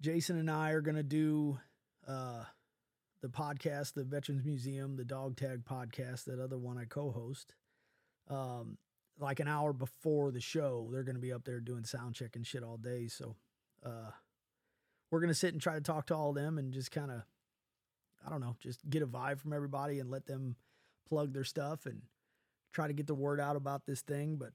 [0.00, 1.58] Jason and I are gonna do
[2.06, 2.44] uh
[3.22, 7.54] the podcast, the Veterans Museum, the Dog Tag podcast, that other one I co-host.
[8.28, 8.78] Um,
[9.18, 12.36] like an hour before the show, they're going to be up there doing sound check
[12.36, 13.08] and shit all day.
[13.08, 13.34] So,
[13.84, 14.10] uh,
[15.10, 17.10] we're going to sit and try to talk to all of them and just kind
[17.10, 17.22] of,
[18.26, 20.56] I don't know, just get a vibe from everybody and let them
[21.08, 22.02] plug their stuff and
[22.72, 24.36] try to get the word out about this thing.
[24.36, 24.52] But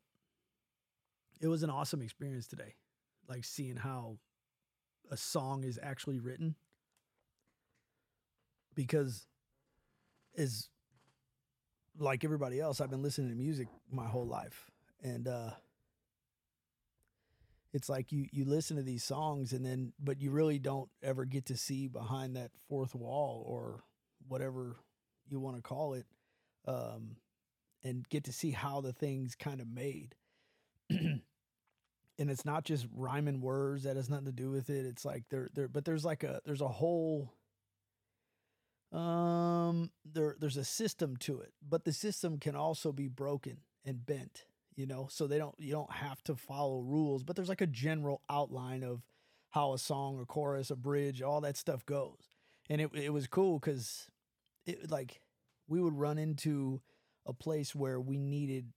[1.40, 2.76] it was an awesome experience today,
[3.28, 4.18] like seeing how
[5.10, 6.56] a song is actually written
[8.76, 9.26] because
[10.34, 10.70] is
[12.00, 14.70] like everybody else, I've been listening to music my whole life.
[15.04, 15.52] And uh
[17.74, 21.26] it's like you you listen to these songs and then but you really don't ever
[21.26, 23.84] get to see behind that fourth wall or
[24.28, 24.78] whatever
[25.30, 26.06] you want to call it
[26.68, 27.16] um
[27.84, 30.16] and get to see how the thing's kind of made.
[30.90, 31.22] and
[32.18, 34.86] it's not just rhyming words that has nothing to do with it.
[34.86, 37.34] It's like there there but there's like a there's a whole
[38.92, 44.06] um there there's a system to it but the system can also be broken and
[44.06, 44.44] bent
[44.82, 47.68] you know so they don't you don't have to follow rules but there's like a
[47.68, 49.04] general outline of
[49.52, 52.32] how a song a chorus a bridge all that stuff goes
[52.68, 54.10] and it, it was cool because
[54.66, 55.22] it like
[55.68, 56.82] we would run into
[57.28, 58.74] a place where we needed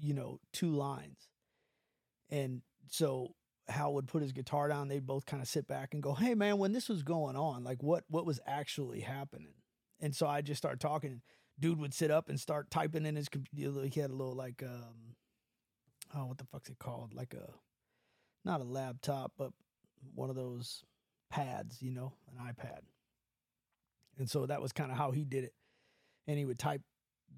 [0.00, 1.28] you know two lines
[2.30, 3.36] and so
[3.68, 4.88] Hal would put his guitar down.
[4.88, 7.64] They'd both kind of sit back and go, "Hey, man, when this was going on,
[7.64, 9.54] like what what was actually happening?"
[10.00, 11.22] And so I just start talking.
[11.58, 13.86] Dude would sit up and start typing in his computer.
[13.86, 15.14] He had a little like, um,
[16.14, 17.14] oh, what the fuck's it called?
[17.14, 17.50] Like a,
[18.44, 19.52] not a laptop, but
[20.14, 20.82] one of those
[21.30, 22.80] pads, you know, an iPad.
[24.18, 25.54] And so that was kind of how he did it.
[26.26, 26.82] And he would type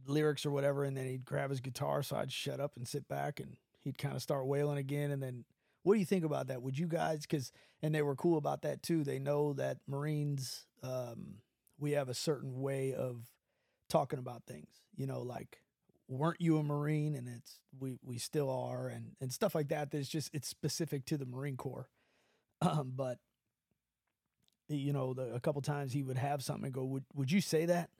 [0.07, 2.03] lyrics or whatever, and then he'd grab his guitar.
[2.03, 5.23] So I'd shut up and sit back, and he'd kind of start wailing again, and
[5.23, 5.45] then
[5.83, 6.63] what do you think about that?
[6.63, 9.05] Would you guys, because, and they were cool about that too.
[9.05, 11.37] They know that Marines, um,
[11.79, 13.23] we have a certain way of
[13.89, 15.61] talking about things, you know, like,
[16.09, 17.15] weren't you a Marine?
[17.15, 19.91] And it's, we, we still are, and, and stuff like that.
[19.91, 21.89] That's just, it's specific to the Marine Corps.
[22.63, 23.19] Um, but,
[24.69, 27.41] you know, the, a couple times he would have something and go, would, would you
[27.41, 27.91] say that?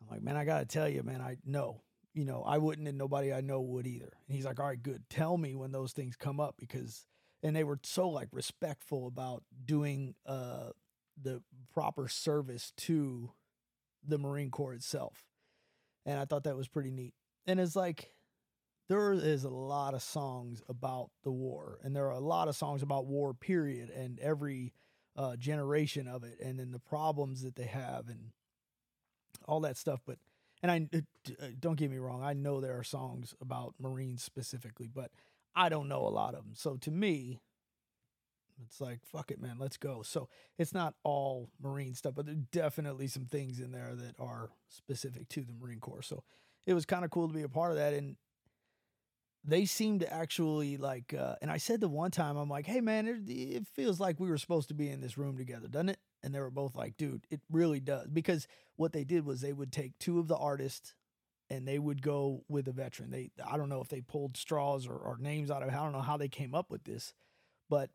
[0.00, 1.82] I'm like, man, I got to tell you, man, I know
[2.18, 4.12] you know, I wouldn't and nobody I know would either.
[4.26, 5.04] And he's like, all right, good.
[5.08, 7.06] Tell me when those things come up because,
[7.44, 10.70] and they were so like respectful about doing uh,
[11.20, 11.42] the
[11.72, 13.30] proper service to
[14.04, 15.27] the Marine Corps itself.
[16.08, 17.12] And I thought that was pretty neat.
[17.46, 18.14] And it's like
[18.88, 22.56] there is a lot of songs about the war, and there are a lot of
[22.56, 24.72] songs about war, period, and every
[25.16, 28.30] uh, generation of it, and then the problems that they have, and
[29.46, 30.00] all that stuff.
[30.06, 30.16] But
[30.62, 34.88] and I uh, don't get me wrong, I know there are songs about Marines specifically,
[34.88, 35.10] but
[35.54, 36.54] I don't know a lot of them.
[36.54, 37.40] So to me,
[38.64, 40.02] it's like fuck it, man, let's go.
[40.02, 40.28] So
[40.58, 45.28] it's not all Marine stuff, but there's definitely some things in there that are specific
[45.30, 46.02] to the Marine Corps.
[46.02, 46.24] So
[46.66, 48.16] it was kind of cool to be a part of that, and
[49.44, 51.14] they seem to actually like.
[51.14, 54.20] Uh, and I said the one time, I'm like, hey man, it, it feels like
[54.20, 55.98] we were supposed to be in this room together, doesn't it?
[56.22, 58.08] And they were both like, dude, it really does.
[58.08, 58.46] Because
[58.76, 60.94] what they did was they would take two of the artists
[61.50, 63.10] and they would go with a veteran.
[63.10, 65.92] They I don't know if they pulled straws or, or names out of I don't
[65.92, 67.14] know how they came up with this,
[67.68, 67.90] but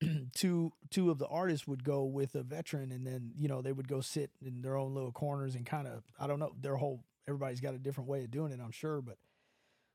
[0.34, 3.72] two two of the artists would go with a veteran and then, you know, they
[3.72, 6.76] would go sit in their own little corners and kind of I don't know, their
[6.76, 9.18] whole everybody's got a different way of doing it, I'm sure, but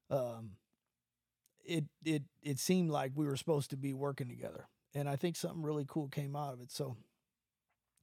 [0.10, 0.51] um
[1.64, 4.68] it it it seemed like we were supposed to be working together.
[4.93, 6.72] And I think something really cool came out of it.
[6.72, 6.95] So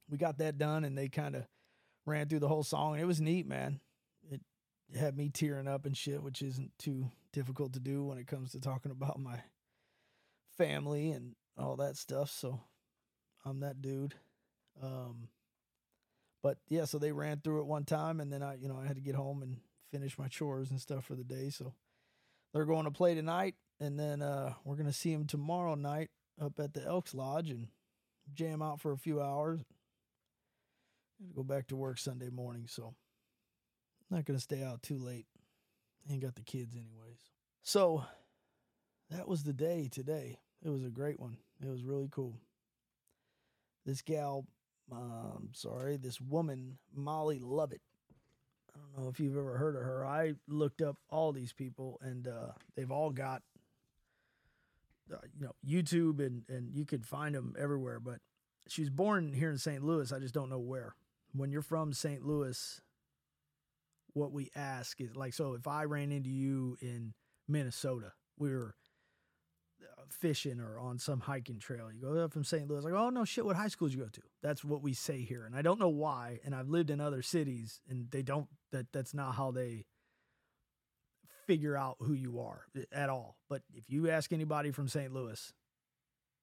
[0.09, 1.43] we got that done and they kind of
[2.05, 3.79] ran through the whole song it was neat, man.
[4.29, 4.41] It
[4.97, 8.51] had me tearing up and shit, which isn't too difficult to do when it comes
[8.51, 9.39] to talking about my
[10.57, 12.29] family and all that stuff.
[12.29, 12.59] So
[13.45, 14.15] I'm that dude.
[14.81, 15.29] Um,
[16.41, 18.87] but yeah, so they ran through it one time and then I, you know, I
[18.87, 19.57] had to get home and
[19.91, 21.49] finish my chores and stuff for the day.
[21.49, 21.73] So
[22.53, 26.09] they're going to play tonight and then uh, we're to see them tomorrow night
[26.41, 27.67] up at the Elks Lodge and
[28.33, 29.61] jam out for a few hours
[31.35, 32.93] go back to work Sunday morning, so
[34.09, 35.27] I'm not gonna stay out too late.
[36.09, 37.19] Ain't got the kids anyways.
[37.61, 38.03] So
[39.09, 40.39] that was the day today.
[40.63, 41.37] It was a great one.
[41.61, 42.33] It was really cool.
[43.85, 44.45] This gal,
[44.91, 47.81] um, sorry, this woman, Molly Lovett.
[48.73, 50.05] I don't know if you've ever heard of her.
[50.05, 53.43] I looked up all these people, and uh, they've all got,
[55.13, 57.99] uh, you know, YouTube, and and you could find them everywhere.
[57.99, 58.19] But
[58.67, 59.83] she was born here in St.
[59.83, 60.11] Louis.
[60.11, 60.95] I just don't know where
[61.33, 62.25] when you're from St.
[62.25, 62.81] Louis,
[64.13, 67.13] what we ask is like, so if I ran into you in
[67.47, 68.82] Minnesota, we were uh,
[70.11, 72.67] fishing or on some hiking trail, you go up from St.
[72.67, 74.21] Louis, like, oh no shit, what high school did you go to?
[74.41, 75.45] That's what we say here.
[75.45, 76.39] And I don't know why.
[76.43, 79.85] And I've lived in other cities and they don't, that that's not how they
[81.45, 83.37] figure out who you are at all.
[83.49, 85.13] But if you ask anybody from St.
[85.13, 85.53] Louis,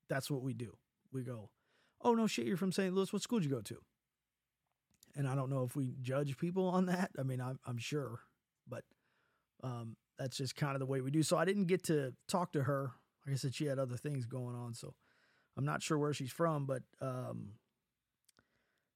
[0.08, 0.76] that's what we do.
[1.12, 1.50] We go,
[2.02, 2.94] oh no shit, you're from St.
[2.94, 3.12] Louis.
[3.12, 3.78] What school did you go to?
[5.16, 7.11] and I don't know if we judge people on that.
[7.18, 8.20] I mean, I'm, I'm sure,
[8.68, 8.84] but
[9.62, 11.22] um, that's just kind of the way we do.
[11.22, 12.92] So I didn't get to talk to her.
[13.26, 14.94] Like I said, she had other things going on, so
[15.56, 17.52] I'm not sure where she's from, but um,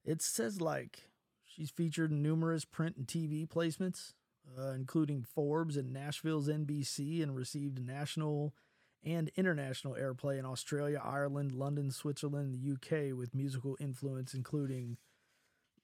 [0.04, 1.10] it says like
[1.44, 4.14] she's featured in numerous print and TV placements,
[4.58, 8.54] uh, including Forbes and Nashville's NBC, and received national
[9.04, 14.96] and international airplay in Australia, Ireland, London, Switzerland, the UK, with musical influence including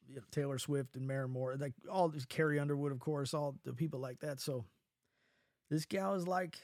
[0.09, 3.73] you know, Taylor Swift and Mary Moore, like all Carrie Underwood, of course, all the
[3.73, 4.41] people like that.
[4.41, 4.65] So
[5.71, 6.59] this gal is like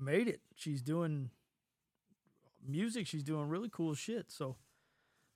[0.00, 0.40] made it.
[0.54, 1.30] She's doing
[2.66, 3.06] music.
[3.06, 4.30] She's doing really cool shit.
[4.30, 4.56] So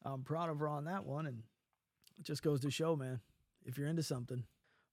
[0.05, 1.27] I'm proud of her on that one.
[1.27, 1.43] And
[2.19, 3.21] it just goes to show, man,
[3.65, 4.45] if you're into something,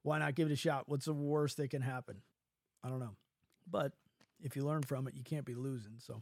[0.03, 0.83] why not give it a shot?
[0.87, 2.21] What's the worst that can happen?
[2.83, 3.15] I don't know.
[3.69, 3.93] But
[4.41, 5.95] if you learn from it, you can't be losing.
[5.99, 6.21] So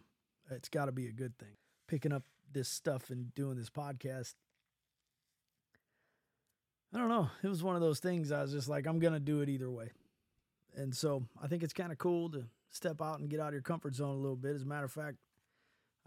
[0.50, 1.58] it's got to be a good thing.
[1.88, 4.36] Picking up this stuff and doing this podcast.
[6.94, 7.30] I don't know.
[7.42, 9.50] It was one of those things I was just like, I'm going to do it
[9.50, 9.90] either way.
[10.76, 13.54] And so I think it's kind of cool to step out and get out of
[13.54, 14.56] your comfort zone a little bit.
[14.56, 15.18] As a matter of fact,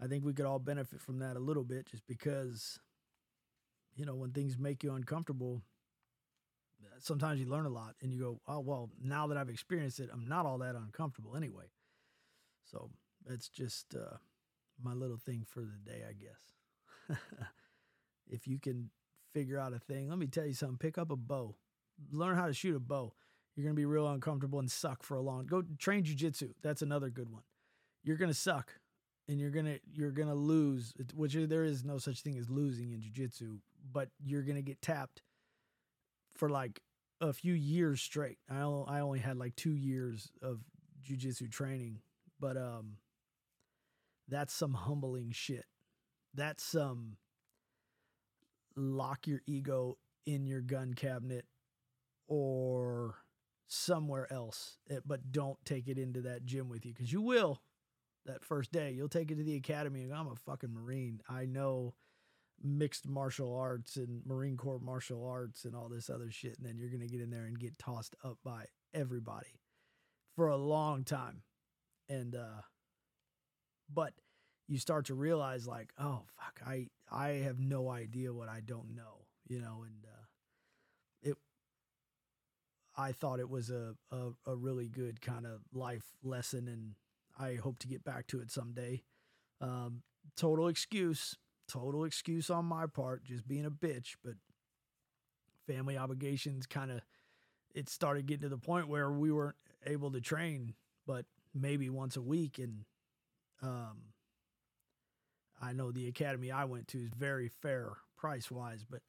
[0.01, 2.79] I think we could all benefit from that a little bit just because,
[3.95, 5.63] you know, when things make you uncomfortable,
[6.99, 10.09] sometimes you learn a lot and you go, oh, well, now that I've experienced it,
[10.11, 11.71] I'm not all that uncomfortable anyway.
[12.71, 12.91] So
[13.25, 14.17] that's just, uh,
[14.81, 17.17] my little thing for the day, I guess.
[18.27, 18.91] if you can
[19.33, 20.77] figure out a thing, let me tell you something.
[20.77, 21.55] Pick up a bow.
[22.11, 23.13] Learn how to shoot a bow.
[23.57, 25.47] You're gonna be real uncomfortable and suck for a long.
[25.47, 26.51] Go train jujitsu.
[26.61, 27.41] That's another good one.
[28.03, 28.71] You're gonna suck,
[29.27, 30.93] and you're gonna you're gonna lose.
[31.15, 33.57] Which there is no such thing as losing in jujitsu,
[33.91, 35.23] but you're gonna get tapped
[36.35, 36.81] for like
[37.19, 38.37] a few years straight.
[38.47, 40.59] I I only had like two years of
[41.03, 42.01] jujitsu training,
[42.39, 42.97] but um,
[44.27, 45.65] that's some humbling shit.
[46.35, 47.17] That's some
[48.75, 49.97] lock your ego
[50.27, 51.45] in your gun cabinet
[52.27, 53.15] or
[53.67, 57.61] somewhere else, eh, but don't take it into that gym with you because you will
[58.25, 58.91] that first day.
[58.91, 61.21] You'll take it to the academy and I'm a fucking Marine.
[61.29, 61.95] I know
[62.63, 66.57] mixed martial arts and Marine Corps martial arts and all this other shit.
[66.57, 69.61] And then you're going to get in there and get tossed up by everybody
[70.35, 71.43] for a long time.
[72.09, 72.61] And, uh,
[73.93, 74.13] but
[74.67, 78.95] you start to realize like, oh, fuck, I, I have no idea what I don't
[78.95, 80.16] know, you know, and, uh,
[82.97, 86.95] I thought it was a, a, a really good kind of life lesson and
[87.39, 89.03] I hope to get back to it someday.
[89.61, 90.01] Um,
[90.35, 91.35] total excuse
[91.67, 94.35] total excuse on my part, just being a bitch, but
[95.67, 97.01] family obligations kind of
[97.75, 100.73] it started getting to the point where we weren't able to train
[101.05, 102.85] but maybe once a week and
[103.61, 103.97] um
[105.61, 109.01] I know the academy I went to is very fair price wise, but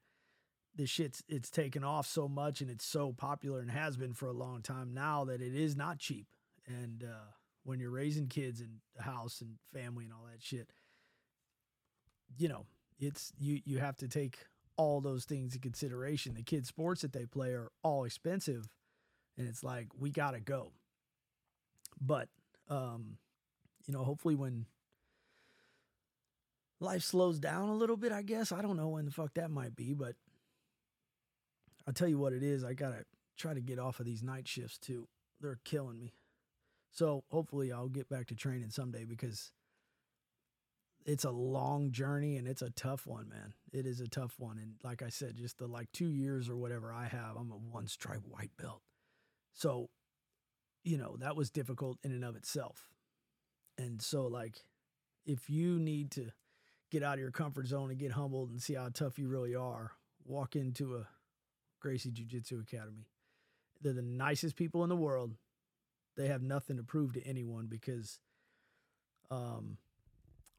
[0.79, 4.29] this shit's it's taken off so much and it's so popular and has been for
[4.29, 6.27] a long time now that it is not cheap.
[6.67, 7.33] And uh,
[7.65, 10.71] when you're raising kids and house and family and all that shit,
[12.39, 12.65] you know,
[13.01, 14.39] it's you you have to take
[14.77, 16.35] all those things in consideration.
[16.35, 18.69] The kids' sports that they play are all expensive,
[19.37, 20.71] and it's like we gotta go.
[22.01, 22.29] But
[22.71, 23.17] um,
[23.87, 24.67] you know, hopefully when
[26.79, 29.51] life slows down a little bit, I guess I don't know when the fuck that
[29.51, 30.15] might be, but
[31.89, 32.65] I'll tell you what it is.
[32.65, 33.07] I gotta
[33.39, 35.09] try to get off of these night shifts too.
[35.41, 36.13] They're killing me.
[36.93, 39.53] So hopefully I'll get back to training someday because
[41.07, 43.55] it's a long journey and it's a tough one, man.
[43.73, 44.59] It is a tough one.
[44.59, 47.55] And like I said, just the like two years or whatever I have, I'm a
[47.55, 48.83] one stripe white belt.
[49.55, 49.89] So,
[50.85, 52.91] you know, that was difficult in and of itself.
[53.79, 54.59] And so, like,
[55.25, 56.33] if you need to
[56.91, 59.55] get out of your comfort zone and get humbled and see how tough you really
[59.55, 59.93] are,
[60.27, 61.07] walk into a
[61.81, 63.07] Gracie Jiu Jitsu Academy.
[63.81, 65.35] They're the nicest people in the world.
[66.17, 68.19] They have nothing to prove to anyone because
[69.31, 69.79] um,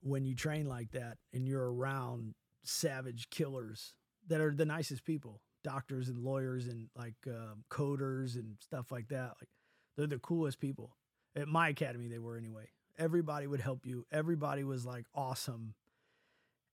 [0.01, 3.93] when you train like that and you're around savage killers
[4.27, 9.09] that are the nicest people, doctors and lawyers and like um, coders and stuff like
[9.09, 9.33] that.
[9.39, 9.49] Like
[9.97, 10.95] they're the coolest people.
[11.35, 12.69] At my academy, they were anyway.
[12.97, 14.05] Everybody would help you.
[14.11, 15.73] Everybody was like awesome.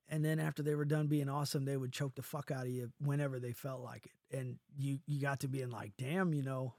[0.08, 2.70] And then after they were done being awesome, they would choke the fuck out of
[2.70, 4.12] you whenever they felt like it.
[4.32, 6.74] And you you got to being like, damn, you know,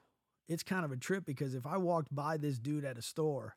[0.48, 3.56] it's kind of a trip because if I walked by this dude at a store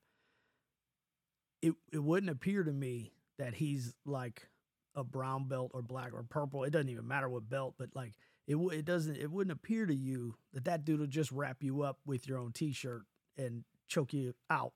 [1.62, 4.48] it it wouldn't appear to me that he's like
[4.94, 6.64] a brown belt or black or purple.
[6.64, 8.14] It doesn't even matter what belt, but like
[8.46, 11.82] it it doesn't it wouldn't appear to you that that dude will just wrap you
[11.82, 13.02] up with your own t-shirt
[13.36, 14.72] and choke you out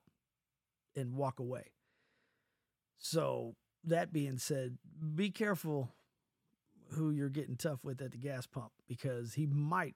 [0.95, 1.71] and walk away.
[2.97, 4.77] So that being said,
[5.15, 5.91] be careful
[6.91, 9.95] who you're getting tough with at the gas pump because he might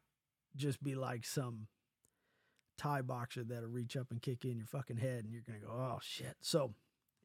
[0.56, 1.68] just be like some
[2.78, 5.60] Thai boxer that'll reach up and kick you in your fucking head and you're going
[5.60, 6.36] to go, oh shit.
[6.42, 6.74] So,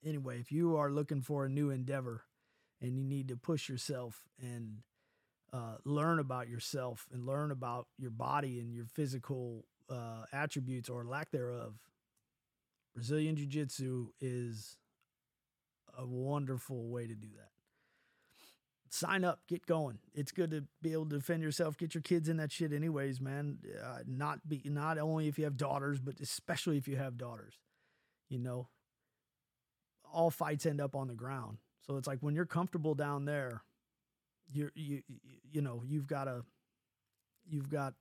[0.04, 2.24] anyway, if you are looking for a new endeavor
[2.80, 4.78] and you need to push yourself and
[5.52, 11.04] uh, learn about yourself and learn about your body and your physical uh, attributes or
[11.04, 11.74] lack thereof,
[12.94, 14.76] Brazilian Jiu Jitsu is
[15.96, 17.53] a wonderful way to do that
[18.94, 19.98] sign up, get going.
[20.14, 23.20] It's good to be able to defend yourself, get your kids in that shit, anyways,
[23.20, 23.58] man.
[23.82, 27.54] Uh, not be not only if you have daughters, but especially if you have daughters.
[28.28, 28.68] You know,
[30.12, 33.62] all fights end up on the ground, so it's like when you're comfortable down there,
[34.52, 35.02] you're you
[35.52, 36.44] you know you've got a
[37.46, 37.94] you've got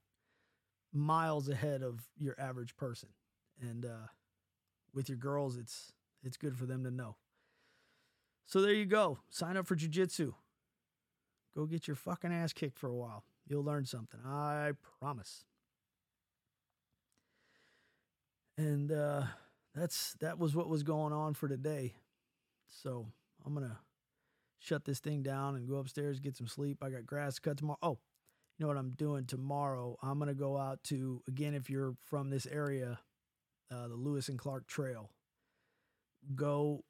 [0.93, 3.09] miles ahead of your average person,
[3.59, 4.07] and uh,
[4.93, 5.91] with your girls, it's
[6.23, 7.15] it's good for them to know.
[8.45, 9.19] So there you go.
[9.29, 10.33] Sign up for jujitsu.
[11.55, 13.23] Go get your fucking ass kicked for a while.
[13.47, 14.19] You'll learn something.
[14.25, 15.43] I promise.
[18.57, 19.23] And uh,
[19.75, 21.93] that's that was what was going on for today.
[22.69, 23.05] So
[23.45, 23.79] I'm gonna
[24.59, 26.83] shut this thing down and go upstairs get some sleep.
[26.83, 27.79] I got grass cut tomorrow.
[27.81, 27.99] Oh,
[28.57, 29.97] you know what I'm doing tomorrow?
[30.01, 32.99] I'm gonna go out to again if you're from this area,
[33.71, 35.09] uh, the Lewis and Clark Trail.
[36.35, 36.83] Go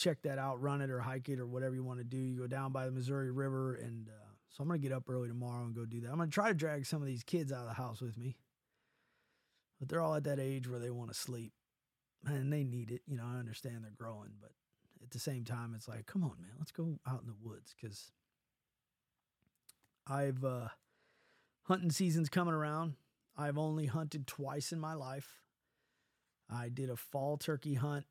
[0.00, 2.16] check that out, run it or hike it or whatever you want to do.
[2.16, 5.28] You go down by the Missouri River, and uh, so I'm gonna get up early
[5.28, 6.10] tomorrow and go do that.
[6.10, 8.36] I'm gonna try to drag some of these kids out of the house with me,
[9.78, 11.52] but they're all at that age where they want to sleep,
[12.24, 13.02] and they need it.
[13.06, 14.52] You know, I understand they're growing, but
[15.02, 17.74] at the same time, it's like, come on, man, let's go out in the woods
[17.78, 18.10] because
[20.06, 20.68] I've uh,
[21.64, 22.94] hunting season's coming around.
[23.36, 25.40] I've only hunted twice in my life.
[26.50, 28.06] I did a fall turkey hunt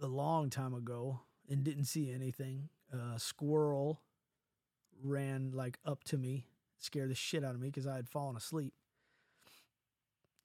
[0.00, 2.68] a long time ago and didn't see anything.
[2.92, 4.02] A squirrel
[5.02, 6.46] ran like up to me,
[6.78, 8.74] scared the shit out of me because I had fallen asleep.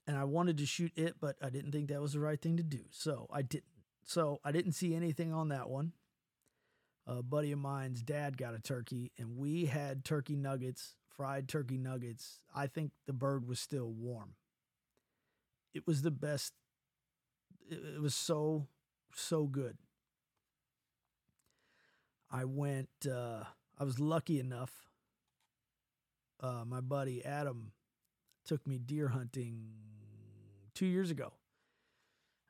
[0.05, 2.57] And I wanted to shoot it, but I didn't think that was the right thing
[2.57, 2.81] to do.
[2.91, 3.65] So I didn't.
[4.03, 5.93] So I didn't see anything on that one.
[7.05, 11.77] a buddy of mine's dad got a turkey, and we had turkey nuggets, fried turkey
[11.77, 12.39] nuggets.
[12.55, 14.35] I think the bird was still warm.
[15.73, 16.53] It was the best.
[17.69, 18.67] It was so,
[19.15, 19.77] so good.
[22.31, 23.43] I went, uh,
[23.77, 24.71] I was lucky enough.
[26.39, 27.71] Uh, my buddy Adam
[28.45, 29.69] took me deer hunting
[30.73, 31.33] two years ago.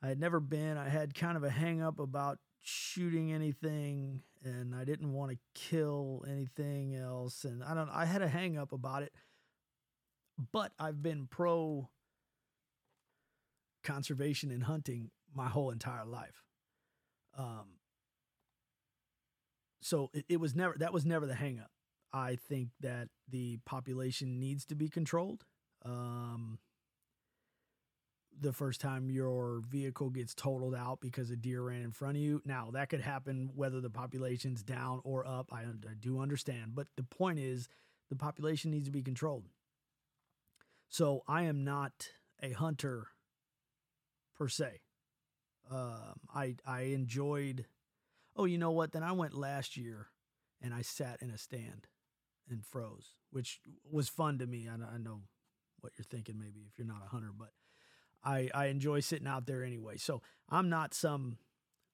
[0.01, 0.77] I had never been.
[0.77, 5.37] I had kind of a hang up about shooting anything and I didn't want to
[5.53, 9.13] kill anything else and I don't I had a hang up about it.
[10.51, 11.89] But I've been pro
[13.83, 16.43] conservation and hunting my whole entire life.
[17.37, 17.79] Um
[19.81, 21.71] so it, it was never that was never the hang up.
[22.11, 25.45] I think that the population needs to be controlled.
[25.83, 26.59] Um
[28.39, 32.23] the first time your vehicle gets totaled out because a deer ran in front of
[32.23, 32.41] you.
[32.45, 35.49] Now, that could happen whether the population's down or up.
[35.51, 36.73] I, I, do understand.
[36.73, 37.69] But the point is,
[38.09, 39.45] the population needs to be controlled.
[40.89, 42.09] So I am not
[42.41, 43.07] a hunter
[44.35, 44.81] per se.
[45.73, 47.65] Um, I, I enjoyed,
[48.35, 48.91] oh, you know what?
[48.91, 50.07] Then I went last year
[50.61, 51.87] and I sat in a stand
[52.49, 53.59] and froze, which
[53.89, 54.67] was fun to me.
[54.69, 55.21] I, I know
[55.81, 57.49] what you're thinking, maybe if you're not a hunter, but
[58.23, 59.97] I, I enjoy sitting out there anyway.
[59.97, 61.37] So I'm not some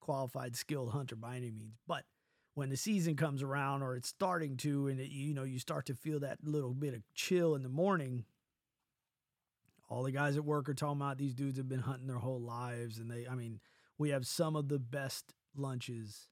[0.02, 2.04] qualified skilled hunter by any means, but
[2.56, 5.86] when the season comes around or it's starting to, and it, you know, you start
[5.86, 8.26] to feel that little bit of chill in the morning,
[9.90, 12.40] all the guys at work are talking about these dudes have been hunting their whole
[12.40, 13.00] lives.
[13.00, 13.60] And they, I mean,
[13.98, 16.28] we have some of the best lunches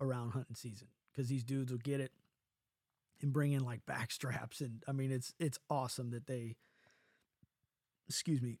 [0.00, 2.12] around hunting season because these dudes will get it
[3.20, 4.60] and bring in like back straps.
[4.60, 6.56] And I mean, it's, it's awesome that they,
[8.08, 8.58] excuse me,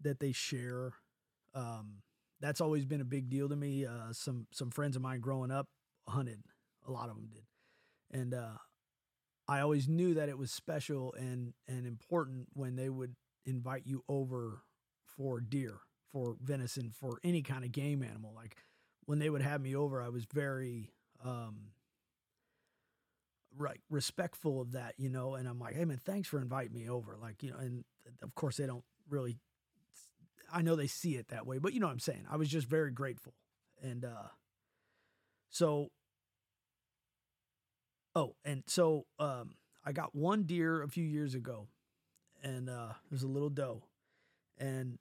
[0.00, 0.94] that they share.
[1.54, 2.02] Um,
[2.40, 3.86] that's always been a big deal to me.
[3.86, 5.68] Uh, some some friends of mine growing up
[6.08, 6.42] hunted,
[6.86, 8.58] a lot of them did, and uh,
[9.52, 14.02] I always knew that it was special and and important when they would invite you
[14.08, 14.62] over
[15.04, 15.80] for deer,
[16.10, 18.32] for venison, for any kind of game animal.
[18.34, 18.56] Like
[19.04, 21.72] when they would have me over, I was very um,
[23.54, 25.34] right respectful of that, you know.
[25.34, 27.18] And I'm like, hey man, thanks for inviting me over.
[27.20, 27.84] Like you know, and
[28.22, 29.36] of course they don't really
[30.50, 32.24] I know they see it that way, but you know what I'm saying.
[32.30, 33.34] I was just very grateful.
[33.82, 34.28] And uh
[35.50, 35.90] so
[38.14, 39.54] oh, and so um
[39.84, 41.68] I got one deer a few years ago
[42.42, 43.82] and uh it was a little doe.
[44.58, 44.98] And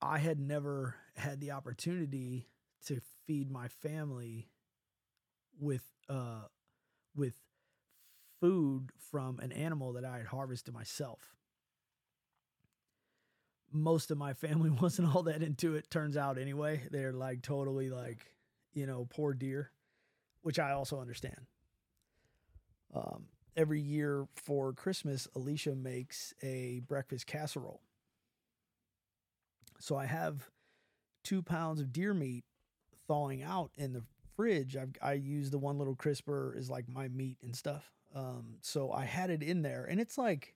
[0.00, 2.48] I had never had the opportunity
[2.86, 4.48] to feed my family
[5.58, 6.48] with uh
[7.14, 7.34] with
[8.40, 11.34] food from an animal that I had harvested myself
[13.74, 17.90] most of my family wasn't all that into it turns out anyway they're like totally
[17.90, 18.32] like
[18.72, 19.70] you know poor deer
[20.44, 21.46] which i also understand
[22.94, 23.24] um,
[23.56, 27.80] every year for christmas alicia makes a breakfast casserole
[29.78, 30.50] so i have
[31.22, 32.44] two pounds of deer meat
[33.06, 34.02] thawing out in the
[34.36, 38.56] fridge I've, i use the one little crisper is like my meat and stuff um,
[38.60, 40.54] so i had it in there and it's like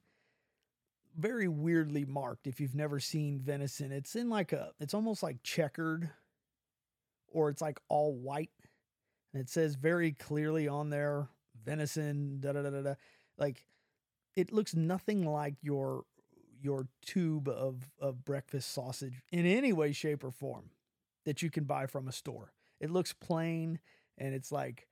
[1.19, 3.91] very weirdly marked if you've never seen venison.
[3.93, 6.11] It's in like a it's almost like checkered
[7.33, 8.51] or it's like all white.
[9.33, 11.29] And it says very clearly on there
[11.65, 12.83] venison da da da da.
[12.83, 12.95] da.
[13.37, 13.65] Like
[14.37, 16.05] it looks nothing like your
[16.61, 20.71] your tube of of breakfast sausage in any way shape or form
[21.25, 22.53] that you can buy from a store.
[22.81, 23.79] It looks plain
[24.17, 24.89] and it's like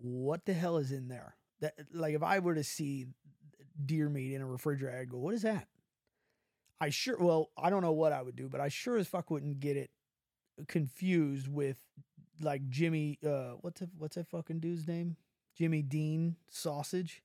[0.00, 1.36] what the hell is in there?
[1.60, 3.06] That like if I were to see
[3.84, 5.68] deer meat in a refrigerator, I'd go, what is that?
[6.80, 9.30] I sure, well, I don't know what I would do, but I sure as fuck
[9.30, 9.90] wouldn't get it
[10.66, 11.78] confused with
[12.40, 15.16] like Jimmy, uh, what's that, what's that fucking dude's name?
[15.56, 17.22] Jimmy Dean sausage.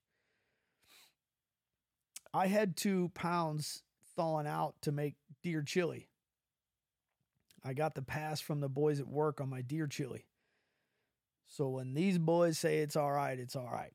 [2.34, 3.84] I had two pounds
[4.16, 6.09] thawing out to make deer chili.
[7.63, 10.26] I got the pass from the boys at work on my deer chili.
[11.47, 13.93] So when these boys say it's all right, it's all right.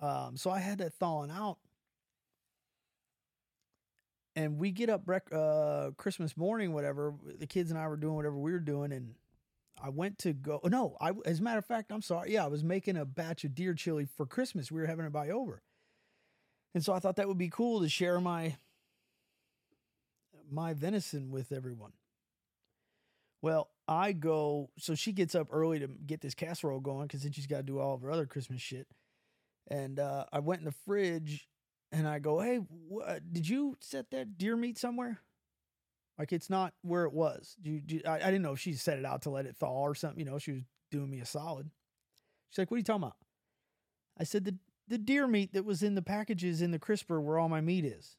[0.00, 1.58] Um, so I had that thawing out.
[4.34, 7.14] And we get up uh, Christmas morning, whatever.
[7.38, 9.14] The kids and I were doing whatever we were doing, and
[9.82, 10.60] I went to go.
[10.64, 12.32] No, I as a matter of fact, I'm sorry.
[12.32, 14.72] Yeah, I was making a batch of deer chili for Christmas.
[14.72, 15.62] We were having by over,
[16.74, 18.56] and so I thought that would be cool to share my
[20.50, 21.92] my venison with everyone.
[23.42, 24.70] Well, I go.
[24.78, 27.62] So she gets up early to get this casserole going because then she's got to
[27.62, 28.86] do all of her other Christmas shit.
[29.68, 31.48] And uh, I went in the fridge
[31.92, 35.20] and I go, "Hey, wh- did you set that deer meat somewhere?"
[36.18, 37.56] Like it's not where it was.
[37.60, 39.46] Do you, do you- I, I didn't know if she set it out to let
[39.46, 40.18] it thaw or something.
[40.18, 41.70] You know, she was doing me a solid.
[42.50, 43.16] She's like, "What are you talking about?"
[44.18, 44.56] I said, "The
[44.88, 47.84] the deer meat that was in the packages in the crisper where all my meat
[47.84, 48.16] is.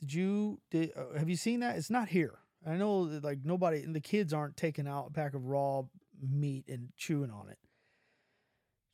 [0.00, 1.76] Did you did, uh, have you seen that?
[1.76, 2.38] It's not here.
[2.66, 5.82] I know that like nobody and the kids aren't taking out a pack of raw
[6.20, 7.58] meat and chewing on it.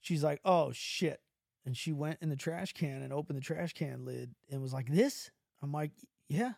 [0.01, 1.21] She's like, "Oh shit."
[1.65, 4.75] And she went in the trash can and opened the trash can lid and was
[4.75, 5.31] like, "This?"
[5.63, 5.93] I'm like,
[6.29, 6.53] "Yeah."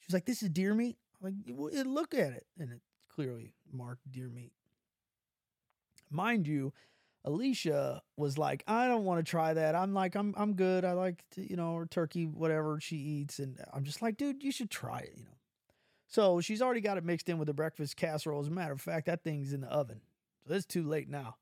[0.00, 2.84] She was like, "This is deer meat." Like, "Well, eh, "Look at it." And it's
[3.08, 4.52] clearly marked deer meat.
[6.10, 6.72] Mind you,
[7.24, 9.74] Alicia was like, I don't want to try that.
[9.74, 10.84] I'm like, I'm I'm good.
[10.84, 13.38] I like to, you know, or turkey, whatever she eats.
[13.38, 15.38] And I'm just like, dude, you should try it, you know.
[16.06, 18.40] So she's already got it mixed in with the breakfast casserole.
[18.40, 20.02] As a matter of fact, that thing's in the oven.
[20.46, 21.36] So it's too late now.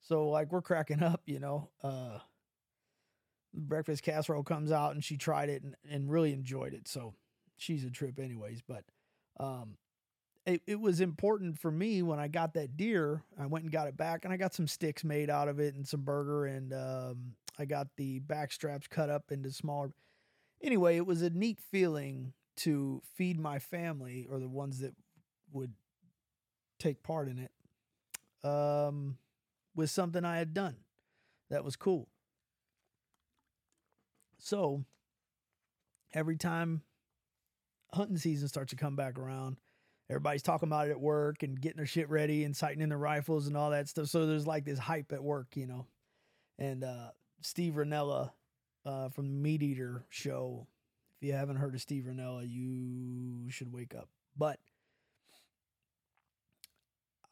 [0.00, 1.70] So like we're cracking up, you know.
[1.82, 2.18] Uh
[3.56, 6.88] breakfast casserole comes out and she tried it and, and really enjoyed it.
[6.88, 7.14] So
[7.56, 8.60] she's a trip anyways.
[8.66, 8.84] But
[9.38, 9.76] um
[10.46, 13.22] it, it was important for me when I got that deer.
[13.38, 15.74] I went and got it back, and I got some sticks made out of it
[15.74, 19.92] and some burger, and um, I got the back straps cut up into smaller.
[20.62, 24.94] Anyway, it was a neat feeling to feed my family or the ones that
[25.52, 25.72] would
[26.78, 29.16] take part in it um,
[29.74, 30.76] with something I had done
[31.50, 32.08] that was cool.
[34.38, 34.84] So
[36.12, 36.82] every time
[37.94, 39.56] hunting season starts to come back around,
[40.10, 42.98] everybody's talking about it at work and getting their shit ready and sighting in their
[42.98, 44.08] rifles and all that stuff.
[44.08, 45.86] So there's like this hype at work, you know.
[46.58, 48.30] And uh, Steve Rinella
[48.84, 50.66] uh, from the Meat Eater show.
[51.20, 54.08] If you haven't heard of Steve Rinella, you should wake up.
[54.36, 54.58] But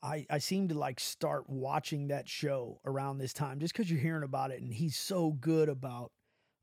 [0.02, 4.00] I I seem to like start watching that show around this time just because you're
[4.00, 6.12] hearing about it, and he's so good about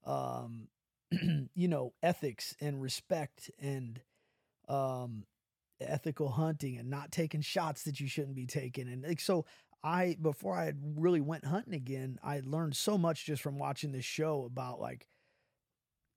[0.05, 0.67] um
[1.55, 4.01] you know ethics and respect and
[4.67, 5.25] um
[5.81, 8.87] ethical hunting and not taking shots that you shouldn't be taking.
[8.87, 9.45] And like so
[9.81, 14.03] i before i really went hunting again i learned so much just from watching this
[14.03, 15.07] show about like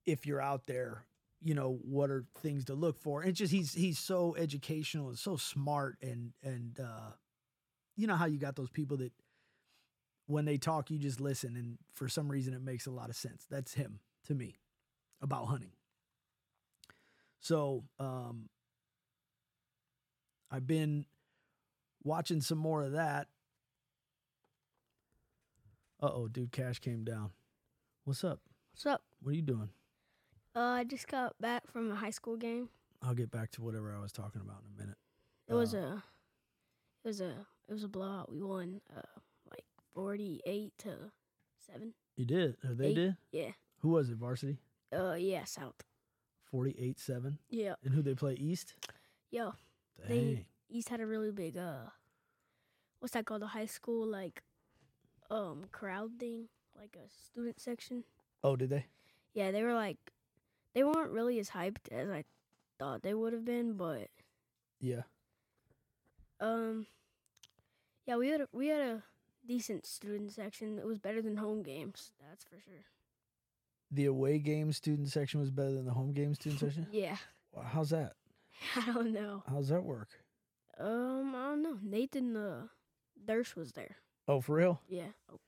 [0.05, 1.07] if you're out there
[1.43, 3.21] you know what are things to look for?
[3.21, 7.11] And it's just he's he's so educational and so smart and and uh
[7.97, 9.13] you know how you got those people that
[10.27, 13.17] when they talk you just listen and for some reason it makes a lot of
[13.17, 13.47] sense.
[13.51, 14.57] That's him to me
[15.23, 15.73] about hunting
[17.41, 18.49] so um
[20.51, 21.07] I've been
[22.05, 23.27] watching some more of that.
[26.03, 27.31] Uh oh, dude, Kash came down.
[28.05, 28.41] What's up?
[28.75, 29.03] What's up?
[29.23, 29.71] What are you doing?
[30.55, 32.69] Uh, I just got back from a high school game.
[33.01, 34.99] I'll get back to whatever I was talking about in a minute.
[35.49, 36.03] It was Uh, a,
[37.05, 37.31] it was a,
[37.69, 38.31] it was a blowout.
[38.31, 39.01] We won, uh,
[39.51, 39.65] like
[39.95, 41.13] forty-eight to
[41.67, 41.95] seven.
[42.17, 42.57] You did?
[42.63, 42.95] Or they Eight.
[42.95, 43.17] did?
[43.31, 43.53] Yeah.
[43.79, 44.17] Who was it?
[44.19, 44.59] Varsity?
[44.93, 45.83] Uh, yeah, South.
[46.51, 47.39] 48 7.
[47.49, 47.75] Yeah.
[47.85, 48.35] And who they play?
[48.35, 48.75] East?
[49.31, 49.53] Yeah.
[49.99, 50.09] Dang.
[50.09, 51.91] They- East had a really big uh,
[53.01, 53.43] what's that called?
[53.43, 54.43] A high school like,
[55.31, 58.05] um, crowd thing, like a student section.
[58.43, 58.87] oh, did they?
[59.35, 59.99] Yeah, they were like,
[60.75, 62.25] they weren't really as hyped as I
[62.79, 64.09] thought they would have been, but
[64.81, 65.03] Yeah.
[66.41, 66.87] Um,
[68.07, 69.03] yeah, we had a, we had a
[69.47, 70.79] decent student section.
[70.79, 72.85] It was better than home games, that's for sure.
[73.93, 76.87] The away game student section was better than the home game student section?
[76.91, 77.17] Yeah,
[77.65, 78.15] How's that?
[78.77, 79.43] I don't know.
[79.47, 80.09] How's that work?
[80.79, 81.79] Um, I don't know.
[81.83, 82.67] Nathan uh,
[83.27, 83.97] Durst was there.
[84.27, 84.81] Oh, for real?
[84.89, 85.09] Yeah.
[85.31, 85.39] Oh,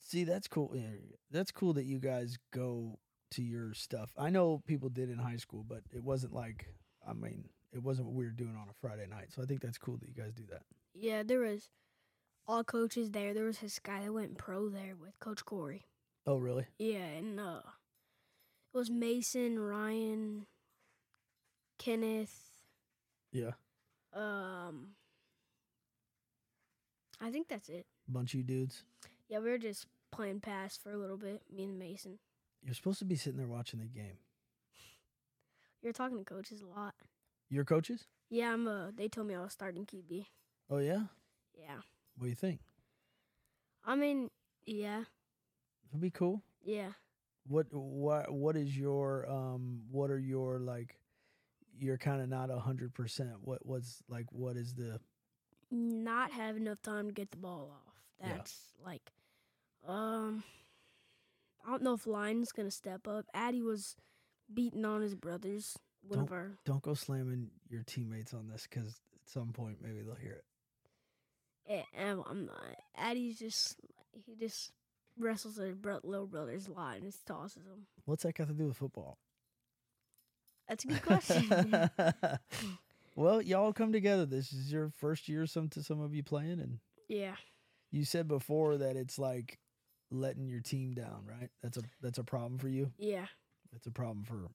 [0.00, 0.72] See, that's cool.
[0.74, 0.82] Yeah,
[1.30, 2.98] that's cool that you guys go
[3.30, 4.12] to your stuff.
[4.18, 6.66] I know people did in high school, but it wasn't like
[7.08, 9.32] I mean, it wasn't what we were doing on a Friday night.
[9.34, 10.62] So I think that's cool that you guys do that.
[10.94, 11.70] yeah, there was
[12.46, 13.32] all coaches there.
[13.32, 15.86] There was this guy that went pro there with Coach Corey.
[16.26, 16.66] Oh, really?
[16.78, 17.60] Yeah, and uh,
[18.72, 20.46] it was Mason, Ryan,
[21.78, 22.50] Kenneth.
[23.32, 23.52] Yeah.
[24.14, 24.94] Um,
[27.20, 27.86] I think that's it.
[28.08, 28.84] Bunch of you dudes.
[29.28, 31.42] Yeah, we were just playing pass for a little bit.
[31.54, 32.18] Me and Mason.
[32.64, 34.18] You're supposed to be sitting there watching the game.
[35.82, 36.94] You're talking to coaches a lot.
[37.50, 38.06] Your coaches?
[38.30, 38.66] Yeah, I'm.
[38.66, 40.26] Uh, they told me I was starting QB.
[40.70, 41.02] Oh yeah.
[41.58, 41.76] Yeah.
[42.16, 42.60] What do you think?
[43.84, 44.30] I mean,
[44.64, 45.04] yeah,
[45.94, 46.42] It'd be cool.
[46.64, 46.90] yeah.
[47.46, 50.98] What what what is your um what are your like
[51.78, 53.32] you're kind of not a hundred percent.
[53.42, 54.98] What what's like what is the
[55.70, 57.94] Not have enough time to get the ball off.
[58.20, 58.36] Yeah.
[58.36, 59.12] That's like,
[59.86, 60.42] um,
[61.66, 63.26] I don't know if Line's gonna step up.
[63.34, 63.94] Addy was
[64.52, 65.78] beating on his brothers.
[66.08, 70.00] One of our don't go slamming your teammates on this because at some point maybe
[70.02, 70.42] they'll hear
[71.68, 71.74] it.
[71.96, 72.76] eh, I'm I'm not.
[72.96, 73.78] Addy's just
[74.12, 74.72] he just
[75.18, 77.86] wrestles his bro- little brother's line and tosses them.
[78.04, 79.18] What's that got to do with football?
[80.68, 81.90] That's a good question.
[83.16, 84.26] well, y'all come together.
[84.26, 87.34] This is your first year some to some of you playing and yeah.
[87.90, 89.58] you said before that it's like
[90.10, 91.50] letting your team down, right?
[91.62, 92.92] That's a that's a problem for you.
[92.98, 93.26] Yeah.
[93.72, 94.48] That's a problem for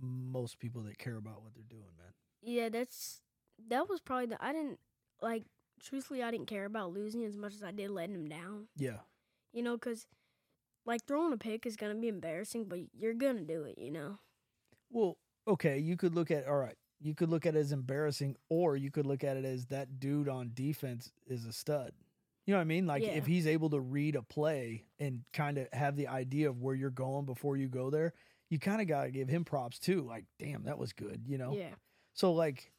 [0.00, 2.12] most people that care about what they're doing, man.
[2.40, 3.22] Yeah, that's
[3.68, 4.78] that was probably the I didn't
[5.20, 5.44] like
[5.82, 8.68] truthfully I didn't care about losing as much as I did letting them down.
[8.76, 8.98] Yeah.
[9.58, 10.06] You know, cuz
[10.86, 13.76] like throwing a pick is going to be embarrassing, but you're going to do it,
[13.76, 14.20] you know.
[14.88, 16.78] Well, okay, you could look at all right.
[17.00, 19.98] You could look at it as embarrassing, or you could look at it as that
[19.98, 21.92] dude on defense is a stud.
[22.46, 22.86] You know what I mean?
[22.86, 23.10] Like Yeah.
[23.10, 26.76] if he's able to read a play and kind of have the idea of where
[26.76, 28.14] you're going before you go there,
[28.48, 30.02] you kind of got to give him props too.
[30.02, 31.24] Like, damn, that was good.
[31.26, 31.52] You know?
[31.52, 31.74] Yeah.
[32.14, 32.72] So like,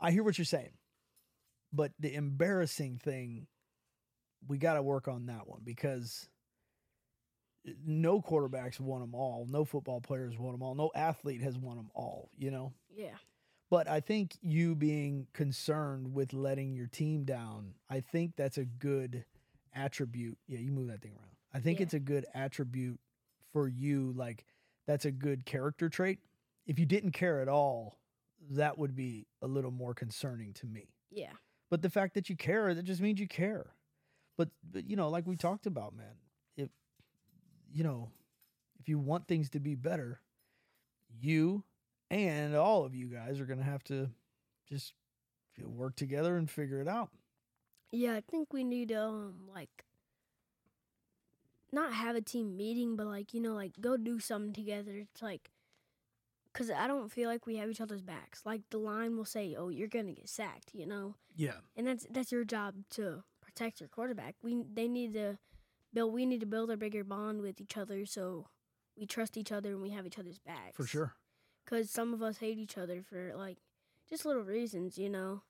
[0.00, 0.78] I hear what you're saying,
[1.72, 3.48] but the embarrassing thing,
[4.48, 6.28] we got to work on that one because
[7.86, 9.46] no quarterbacks won them all.
[9.48, 10.74] No football players won them all.
[10.74, 12.30] No athlete has won them all.
[12.36, 12.72] You know.
[12.94, 13.14] Yeah.
[13.70, 18.64] But I think you being concerned with letting your team down, I think that's a
[18.66, 19.24] good
[19.74, 20.36] attribute.
[20.46, 21.36] Yeah, you move that thing around.
[21.54, 21.84] I think Yeah.
[21.84, 23.00] it's a good attribute
[23.52, 24.12] for you.
[24.12, 24.44] Like,
[24.86, 26.18] that's a good character trait.
[26.66, 27.98] If you didn't care at all,
[28.50, 30.88] that would be a little more concerning to me.
[31.10, 31.32] Yeah.
[31.70, 33.74] But the fact that you care, that just means you care.
[34.36, 36.14] But, but you know, like we talked about, man,
[36.56, 36.68] if,
[37.72, 38.10] you know,
[38.80, 40.20] if you want things to be better,
[41.20, 41.62] you
[42.10, 44.10] and all of you guys are going to have to
[44.68, 44.92] just
[45.62, 47.10] work together and figure it out.
[47.90, 49.84] Yeah, I think we need to um like
[51.70, 54.96] not have a team meeting, but like you know, like go do something together.
[54.96, 55.50] It's like,
[56.52, 58.42] cause I don't feel like we have each other's backs.
[58.44, 61.56] Like the line will say, "Oh, you're gonna get sacked," you know, Yeah.
[61.76, 63.24] and that's that's your job to
[63.54, 64.34] protect your quarterback.
[64.42, 65.38] We they need to
[65.92, 66.12] build.
[66.12, 68.46] We need to build a bigger bond with each other, so
[68.96, 70.76] we trust each other and we have each other's backs.
[70.76, 71.14] For sure.
[71.66, 73.58] Cause some of us hate each other for like
[74.10, 75.42] just little reasons, you know.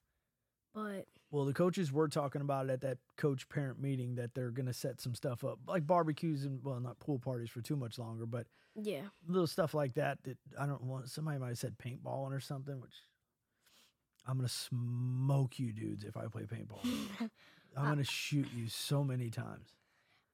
[0.73, 4.49] But Well, the coaches were talking about it at that coach parent meeting that they're
[4.49, 7.75] going to set some stuff up, like barbecues and, well, not pool parties for too
[7.75, 11.09] much longer, but yeah, little stuff like that that I don't want.
[11.09, 12.95] Somebody might have said paintballing or something, which
[14.25, 16.83] I'm gonna smoke you dudes if I play paintball.
[17.77, 19.69] I'm gonna shoot you so many times.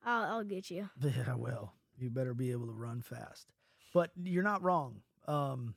[0.05, 0.89] I'll I'll get you.
[1.01, 3.47] Yeah, well, you better be able to run fast.
[3.93, 5.01] But you're not wrong.
[5.27, 5.75] Um,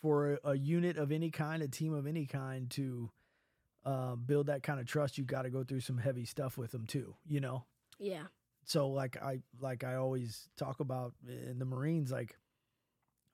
[0.00, 3.10] for a, a unit of any kind, a team of any kind, to
[3.84, 6.70] uh, build that kind of trust, you got to go through some heavy stuff with
[6.70, 7.14] them too.
[7.26, 7.64] You know.
[7.98, 8.24] Yeah.
[8.64, 12.36] so like I like I always talk about in the Marines, like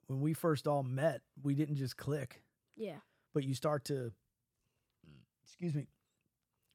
[0.07, 2.43] when we first all met, we didn't just click,
[2.77, 2.97] Yeah.
[3.35, 4.13] but you start to
[5.45, 5.87] excuse me,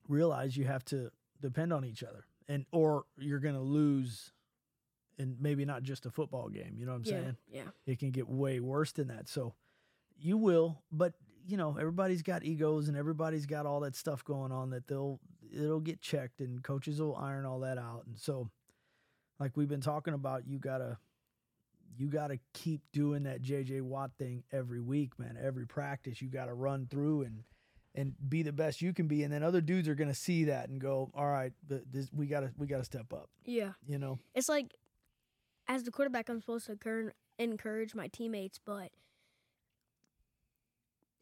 [0.10, 2.26] realize you have to depend on each other.
[2.50, 4.34] And or you're gonna lose
[5.18, 7.12] and maybe not just a football game, you know what I'm yeah.
[7.12, 7.38] saying?
[7.52, 7.64] Yeah.
[7.86, 9.28] It can get way worse than that.
[9.28, 9.54] So
[10.18, 11.14] you will, but
[11.46, 15.20] you know, everybody's got egos and everybody's got all that stuff going on that they'll
[15.54, 18.04] it'll get checked and coaches will iron all that out.
[18.08, 18.50] And so
[19.40, 20.98] like we've been talking about, you gotta
[21.98, 25.38] you gotta keep doing that JJ Watt thing every week, man.
[25.42, 27.44] Every practice you gotta run through and
[28.00, 29.24] and be the best you can be.
[29.24, 32.52] And then other dudes are gonna see that and go, All right, this, we gotta
[32.58, 33.74] we gotta step up, Yeah.
[33.86, 34.20] you know?
[34.34, 34.74] It's like
[35.68, 38.90] as the quarterback I'm supposed to encourage, encourage my teammates, but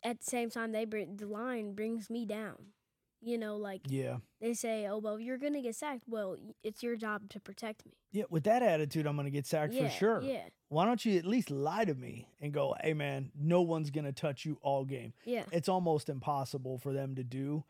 [0.03, 2.73] at the same time they bring the line brings me down.
[3.21, 4.17] You know, like Yeah.
[4.39, 7.85] they say, "Oh, well, you're going to get sacked." Well, it's your job to protect
[7.85, 7.93] me.
[8.11, 10.21] Yeah, with that attitude, I'm gonna get sacked yeah, for sure.
[10.21, 10.47] Yeah.
[10.69, 14.11] why don't you at least lie to me and go, hey man, no one's gonna
[14.11, 15.13] touch you all game.
[15.23, 15.43] Yeah.
[15.51, 17.63] It's almost impossible for them to do.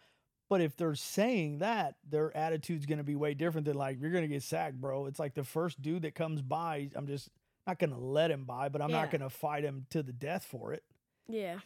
[0.49, 4.27] But if they're saying that, their attitude's gonna be way different than like, you're gonna
[4.27, 5.07] get sacked, bro.
[5.07, 7.29] It's like the first dude that comes by, I'm just
[7.65, 10.73] not gonna let him by, but I'm not gonna fight him to the death for
[10.73, 10.83] it.
[11.27, 11.59] Yeah.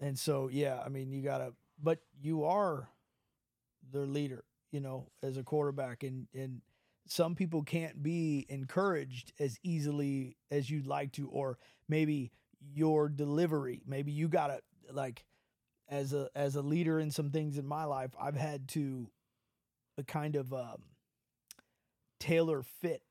[0.00, 2.88] And so, yeah, I mean, you gotta, but you are
[3.92, 6.60] their leader, you know, as a quarterback, and and
[7.06, 11.58] some people can't be encouraged as easily as you'd like to, or
[11.88, 12.30] maybe
[12.74, 14.60] your delivery, maybe you gotta
[14.92, 15.24] like,
[15.88, 19.10] as a as a leader in some things in my life, I've had to,
[19.96, 20.82] a kind of um,
[22.20, 23.02] tailor fit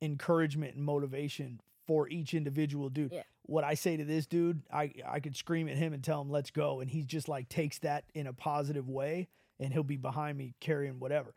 [0.00, 3.12] encouragement and motivation for each individual dude.
[3.12, 3.22] Yeah.
[3.44, 6.28] What I say to this dude, I I could scream at him and tell him
[6.28, 9.28] let's go, and he just like takes that in a positive way,
[9.60, 11.34] and he'll be behind me carrying whatever.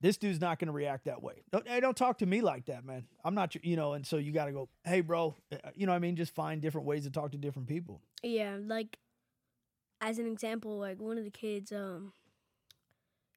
[0.00, 1.44] This dude's not going to react that way.
[1.50, 3.06] Don't, hey, don't talk to me like that, man.
[3.24, 3.94] I'm not, your- you know.
[3.94, 5.34] And so you got to go, hey, bro.
[5.50, 8.02] uh, You know, what I mean, just find different ways to talk to different people.
[8.22, 8.98] Yeah, like
[10.00, 12.12] as an example, like one of the kids, um,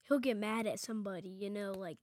[0.07, 1.99] he'll get mad at somebody, you know, like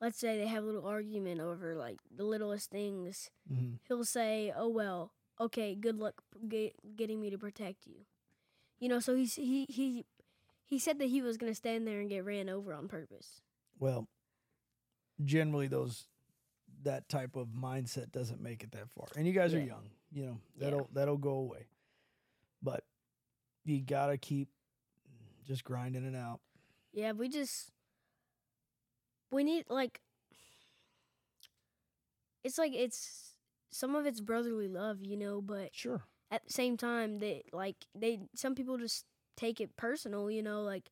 [0.00, 3.30] let's say they have a little argument over like the littlest things.
[3.52, 3.78] Mhm.
[3.88, 8.04] He'll say, "Oh well, okay, good luck get, getting me to protect you.
[8.78, 10.04] You know, so he's he he
[10.72, 13.42] he said that he was gonna stand there and get ran over on purpose.
[13.78, 14.08] Well,
[15.22, 16.06] generally those
[16.84, 19.06] that type of mindset doesn't make it that far.
[19.14, 20.38] And you guys are young, you know.
[20.56, 21.66] That'll that'll go away.
[22.62, 22.84] But
[23.66, 24.48] you got to keep
[25.46, 26.40] just grinding it out.
[26.94, 27.70] Yeah, we just
[29.30, 30.00] we need like
[32.44, 33.34] it's like it's
[33.70, 36.04] some of it's brotherly love, you know, but Sure.
[36.30, 39.04] at the same time they like they some people just
[39.36, 40.90] take it personal, you know, like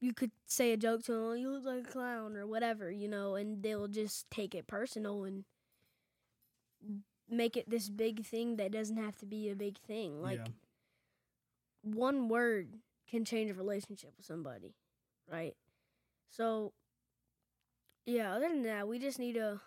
[0.00, 2.90] you could say a joke to them, "Oh, you look like a clown or whatever,
[2.90, 5.44] you know, and they'll just take it personal and
[7.28, 10.20] make it this big thing that doesn't have to be a big thing.
[10.20, 10.52] Like yeah.
[11.82, 12.74] one word
[13.08, 14.74] can change a relationship with somebody,
[15.30, 15.54] right?
[16.30, 16.72] So,
[18.06, 18.34] yeah.
[18.34, 19.60] Other than that, we just need to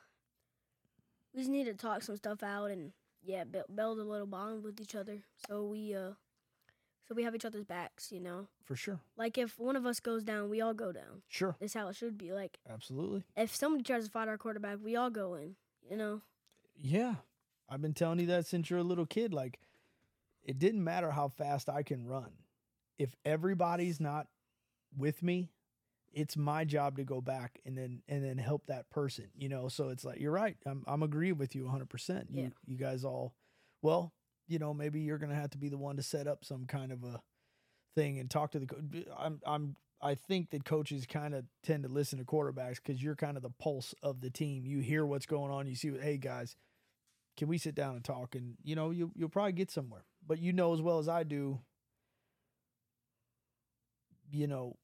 [1.33, 2.91] we just need to talk some stuff out and
[3.23, 5.23] yeah, build, build a little bond with each other.
[5.47, 6.11] So we uh,
[7.07, 8.47] so we have each other's backs, you know.
[8.63, 8.99] For sure.
[9.17, 11.21] Like if one of us goes down, we all go down.
[11.27, 11.55] Sure.
[11.59, 12.31] That's how it should be.
[12.31, 13.23] Like Absolutely.
[13.37, 15.55] if somebody tries to fight our quarterback, we all go in.
[15.89, 16.21] You know.
[16.81, 17.15] Yeah.
[17.69, 19.33] I've been telling you that since you're a little kid.
[19.33, 19.59] Like,
[20.43, 22.31] it didn't matter how fast I can run.
[22.99, 24.27] If everybody's not
[24.97, 25.49] with me,
[26.13, 29.25] it's my job to go back and then and then help that person.
[29.35, 30.55] You know, so it's like you're right.
[30.65, 31.89] I'm I'm agreeing with you 100.
[31.89, 32.49] percent You Yeah.
[32.65, 33.33] you guys all,
[33.81, 34.13] well,
[34.47, 36.91] you know, maybe you're gonna have to be the one to set up some kind
[36.91, 37.21] of a
[37.95, 39.05] thing and talk to the.
[39.17, 43.15] I'm I'm I think that coaches kind of tend to listen to quarterbacks because you're
[43.15, 44.65] kind of the pulse of the team.
[44.65, 45.67] You hear what's going on.
[45.67, 46.55] You see, what, hey guys,
[47.37, 48.35] can we sit down and talk?
[48.35, 50.05] And you know, you you'll probably get somewhere.
[50.25, 51.59] But you know as well as I do,
[54.31, 54.75] you know,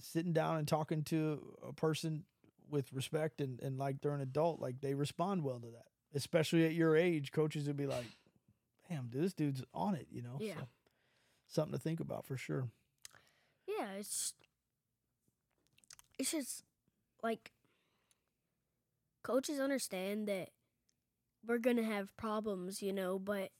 [0.00, 2.24] sitting down and talking to a person
[2.70, 5.86] with respect and and like they're an adult, like they respond well to that.
[6.14, 8.06] Especially at your age, coaches would be like,
[8.88, 10.38] "Damn, dude, this dude's on it," you know.
[10.40, 10.54] Yeah.
[10.54, 10.68] So,
[11.46, 12.68] something to think about for sure.
[13.66, 14.34] Yeah, it's
[16.18, 16.64] it's just
[17.22, 17.52] like
[19.22, 20.50] coaches understand that
[21.46, 23.50] we're gonna have problems, you know, but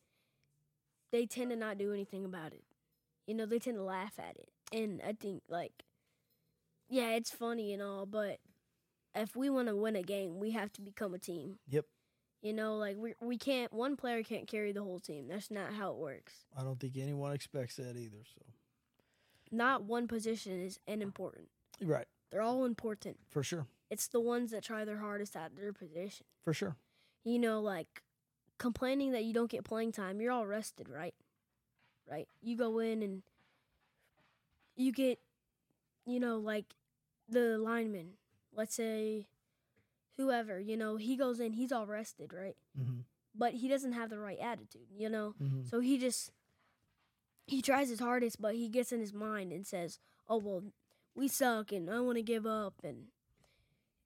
[1.10, 2.64] they tend to not do anything about it.
[3.26, 4.50] You know, they tend to laugh at it.
[4.72, 5.84] And I think like
[6.88, 8.38] yeah, it's funny and all, but
[9.14, 11.58] if we want to win a game, we have to become a team.
[11.68, 11.84] Yep.
[12.42, 15.26] You know, like we we can't one player can't carry the whole team.
[15.28, 16.34] That's not how it works.
[16.56, 18.22] I don't think anyone expects that either.
[18.34, 18.42] So
[19.50, 21.48] Not one position is unimportant.
[21.82, 23.16] right, They're all important.
[23.28, 26.26] for sure, it's the ones that try their hardest at their position.
[26.44, 26.76] for sure.
[27.24, 28.02] You know, like
[28.58, 31.14] complaining that you don't get playing time, you're all rested, right?
[32.08, 32.28] Right?
[32.40, 33.22] You go in and
[34.76, 35.18] you get,
[36.06, 36.66] you know, like
[37.28, 38.10] the lineman,
[38.54, 39.26] let's say
[40.18, 42.56] whoever, you know, he goes in, he's all rested, right?
[42.78, 43.00] Mm-hmm.
[43.34, 45.34] But he doesn't have the right attitude, you know?
[45.42, 45.62] Mm-hmm.
[45.70, 46.30] So he just
[47.46, 49.98] he tries his hardest, but he gets in his mind and says,
[50.28, 50.62] "Oh well,
[51.14, 53.06] we suck, and I want to give up." And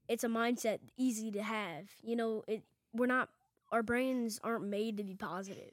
[0.08, 1.86] it's a mindset easy to have.
[2.02, 3.30] You know, it we're not
[3.72, 5.72] our brains aren't made to be positive.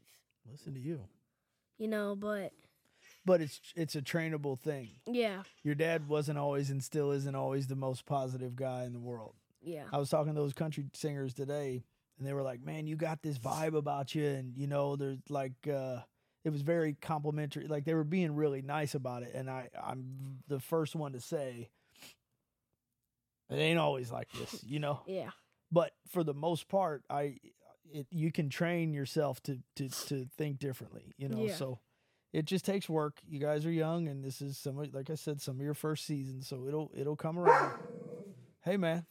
[0.50, 1.02] Listen to you,
[1.78, 2.54] You know, but
[3.26, 4.88] but it's it's a trainable thing.
[5.06, 9.00] yeah, Your dad wasn't always and still isn't always the most positive guy in the
[9.00, 9.34] world.
[9.62, 11.84] Yeah, I was talking to those country singers today,
[12.18, 15.20] and they were like, "Man, you got this vibe about you," and you know, there's
[15.30, 16.00] like, uh,
[16.44, 17.68] it was very complimentary.
[17.68, 21.20] Like they were being really nice about it, and I, I'm the first one to
[21.22, 21.70] say,
[23.50, 25.02] it ain't always like this, you know.
[25.08, 25.32] yeah,
[25.72, 27.38] But for the most part, I,
[27.92, 31.44] it, you can train yourself to to to think differently, you know.
[31.44, 31.56] Yeah.
[31.56, 31.80] So.
[32.32, 33.18] It just takes work.
[33.28, 35.74] You guys are young, and this is some, of- like I said, some of your
[35.74, 37.74] first season, so it'll it'll come around.
[38.64, 39.08] Hey, man.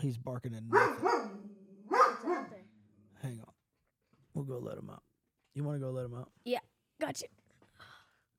[0.00, 1.30] He's barking at nothing.
[3.22, 3.52] Hang on.
[4.34, 5.02] We'll go let him out.
[5.54, 6.30] You want to go let him out?
[6.44, 6.58] Yeah.
[7.00, 7.26] Gotcha.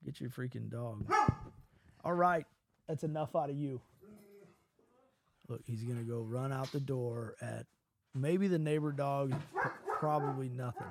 [0.06, 1.12] Get your freaking dog.
[2.04, 2.46] All right.
[2.88, 3.82] That's enough out of you.
[5.50, 7.66] Look, he's going to go run out the door at
[8.14, 9.34] maybe the neighbor dog,
[10.00, 10.88] probably nothing.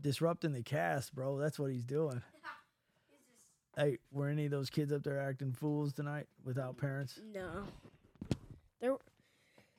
[0.00, 1.38] Disrupting the cast, bro.
[1.38, 2.22] That's what he's doing.
[3.76, 7.18] Hey, were any of those kids up there acting fools tonight without parents?
[7.34, 7.64] No,
[8.84, 8.96] there.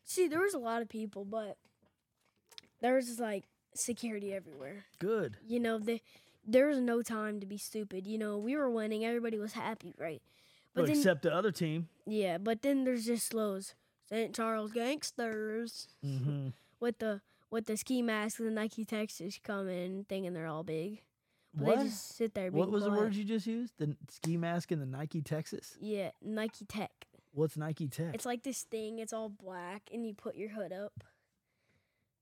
[0.03, 1.58] See, there was a lot of people, but
[2.82, 4.86] there was like security everywhere.
[4.99, 5.38] Good.
[5.47, 6.01] You know, the,
[6.45, 8.06] there was no time to be stupid.
[8.06, 10.22] You know, we were winning, everybody was happy, right?
[10.74, 11.88] But Well, then, except the other team.
[12.06, 13.74] yeah, but then there's just those
[14.10, 14.36] St.
[14.36, 16.49] Charles gangsters Mm-hmm.
[16.80, 21.01] with the with the ski masks and the Nike Texas coming, thinking they're all big.
[21.53, 21.78] But What?
[21.78, 22.51] they just sit there.
[22.51, 23.01] What was the quiet.
[23.01, 23.74] word you just used?
[23.78, 25.78] The ski mask and the Nike Texas.
[25.80, 26.91] Yeah, Nike Tech.
[27.36, 28.15] What's Nike Tech?
[28.15, 28.99] It's like this thing.
[28.99, 31.03] It's all black, and you put your hood up.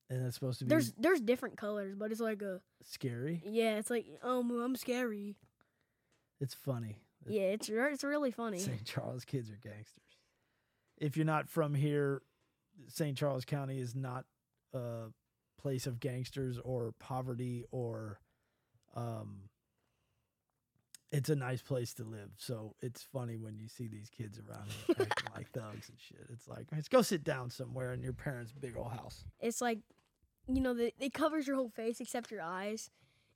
[0.10, 3.44] and it's supposed to be There's there's different colors, but it's like a scary.
[3.46, 3.78] yeah.
[3.78, 5.38] It's like um I'm scary.
[6.42, 6.98] It's funny.
[7.28, 8.60] Yeah, it's re- it's really funny.
[8.60, 8.84] St.
[8.84, 10.02] Charles kids are gangsters.
[10.98, 12.22] If you're not from here,
[12.90, 13.18] St.
[13.18, 14.26] Charles County is not
[14.74, 15.06] a
[15.62, 18.20] place of gangsters or poverty or
[18.96, 19.50] um
[21.14, 22.32] it's a nice place to live.
[22.38, 26.26] So it's funny when you see these kids around here acting like thugs and shit.
[26.34, 29.24] It's like, let's go sit down somewhere in your parents' big old house.
[29.40, 29.80] It's like,
[30.48, 32.90] you know, the, it covers your whole face except your eyes,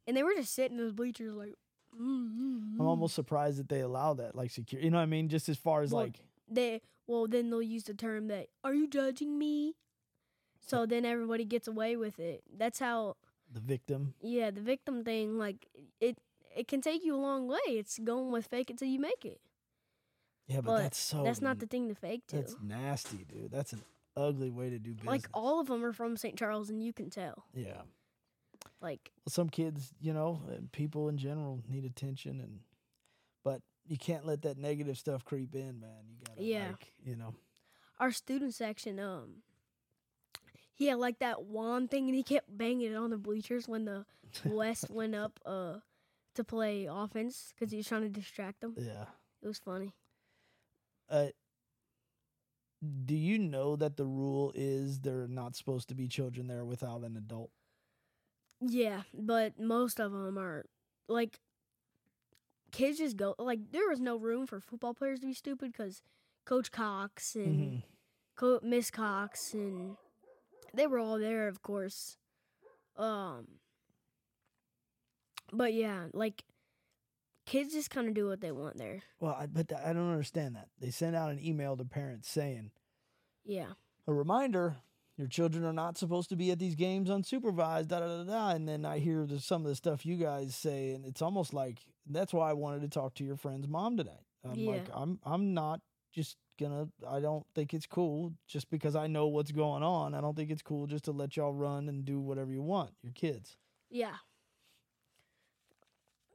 [0.07, 1.53] and they were just sitting in those bleachers like.
[1.95, 4.81] Mm, mm, I'm mm." almost surprised that they allow that, like secure.
[4.81, 5.29] You know what I mean?
[5.29, 6.19] Just as far as Well, like,
[6.49, 9.75] they well then they'll use the term that are you judging me
[10.59, 13.15] so then everybody gets away with it that's how
[13.51, 14.13] the victim.
[14.21, 15.67] yeah the victim thing like
[15.99, 16.17] it
[16.57, 19.23] it can take you a long way it's going with fake it till you make
[19.25, 19.39] it
[20.47, 21.23] Yeah, but, But that's so.
[21.23, 23.51] that's not the thing to fake to That's nasty, dude.
[23.51, 23.83] That's an
[24.15, 25.07] ugly way to do business.
[25.11, 27.81] like all of them are from st charles and you can tell Yeah.
[28.81, 30.41] like Well, some kids, you know,
[30.71, 32.59] people in general need attention, and
[33.43, 36.03] but you can't let that negative stuff creep in, man.
[36.09, 36.67] You gotta, Yeah.
[36.69, 37.35] like, you know,
[37.99, 39.43] our student section um
[40.73, 43.85] he had like that wand thing and he kept banging it on the bleachers when
[43.85, 44.05] the
[44.45, 45.77] west went up uh
[46.37, 49.05] to play offense because he was trying to distract them yeah.
[49.43, 49.93] it was funny
[51.09, 51.27] Uh,
[53.05, 56.63] do you know that the rule is there are not supposed to be children there
[56.65, 57.49] without an adult?
[58.61, 60.65] Yeah, but most of them are
[61.07, 61.39] like
[62.71, 66.01] kids just go like there was no room for football players to be stupid because
[66.45, 67.83] Coach Cox and Mhm.
[68.35, 69.97] Co- Miss Cox and
[70.73, 72.17] they were all there, of course.
[72.95, 73.59] Um,
[75.51, 76.43] but yeah, like
[77.45, 79.01] kids just kind of do what they want there.
[79.19, 80.67] Well, I, but I don't understand that.
[80.79, 82.71] They send out an email to parents saying,
[83.45, 83.73] Yeah,
[84.07, 84.77] a reminder
[85.17, 88.49] your children are not supposed to be at these games unsupervised da da da da
[88.49, 91.53] and then i hear the, some of the stuff you guys say and it's almost
[91.53, 91.79] like
[92.09, 95.53] that's why i wanted to talk to your friend's mom today i'm like i'm i'm
[95.53, 95.81] not
[96.13, 100.21] just gonna i don't think it's cool just because i know what's going on i
[100.21, 103.13] don't think it's cool just to let y'all run and do whatever you want your
[103.13, 103.57] kids
[103.89, 104.15] yeah.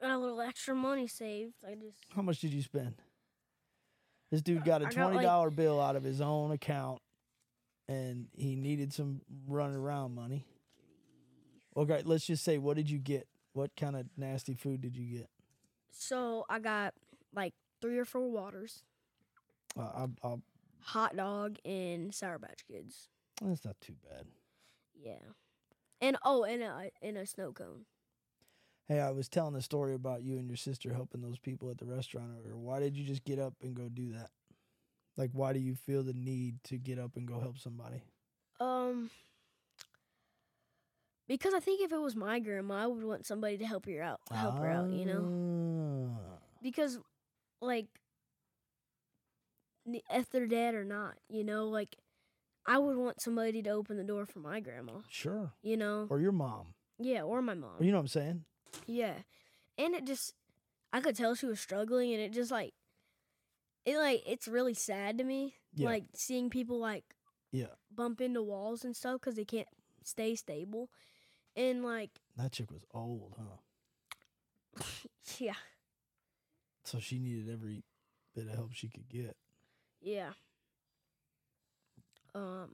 [0.02, 1.54] Got a little extra money saved.
[1.66, 2.94] I just how much did you spend
[4.30, 7.00] this dude got a I got, $20 like- bill out of his own account
[7.88, 10.46] and he needed some running around money
[11.76, 15.18] okay let's just say what did you get what kind of nasty food did you
[15.18, 15.28] get
[15.92, 16.94] so I got
[17.34, 18.82] like three or four waters,
[19.78, 20.34] uh, I, I,
[20.80, 23.08] hot dog, and Sour Patch Kids.
[23.42, 24.26] that's not too bad
[25.02, 25.18] Yeah.
[26.00, 27.84] And oh, and a and a snow cone.
[28.92, 31.78] Hey i was telling the story about you and your sister helping those people at
[31.78, 34.30] the restaurant or why did you just get up and go do that?
[35.16, 38.02] Like why do you feel the need to get up and go help somebody?
[38.60, 39.10] Um
[41.28, 44.02] because I think if it was my grandma, I would want somebody to help her
[44.02, 45.20] out, help her out, you know?
[45.20, 46.16] know
[46.62, 46.98] Because
[47.60, 47.86] like
[50.10, 51.96] if they're dead or not, you know, like
[52.66, 55.52] I would want somebody to open the door for my grandma, sure.
[55.62, 56.06] You know?
[56.10, 56.74] or your mom.
[56.98, 57.76] Yeah, or my mom.
[57.80, 58.44] you know what i'm saying
[58.86, 59.14] Yeah.
[59.78, 60.34] And it just
[60.92, 62.74] I could tell she was struggling and it just like
[63.84, 65.88] it like it's really sad to me Yeah.
[65.88, 67.04] like seeing people like
[67.50, 69.68] yeah bump into walls and stuff cuz they can't
[70.04, 70.90] stay stable.
[71.56, 74.84] And like that chick was old huh
[75.38, 75.54] yeah,
[76.84, 77.84] so she needed every
[78.34, 79.36] bit of help she could get
[80.00, 80.32] yeah.
[82.34, 82.70] Um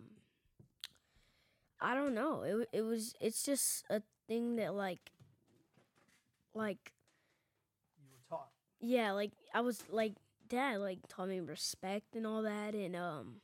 [1.80, 2.42] I don't know.
[2.42, 5.10] It it was it's just a thing that like
[6.58, 6.92] like
[7.98, 8.48] you were taught
[8.80, 10.14] yeah, like I was like
[10.48, 13.40] dad like taught me respect and all that and um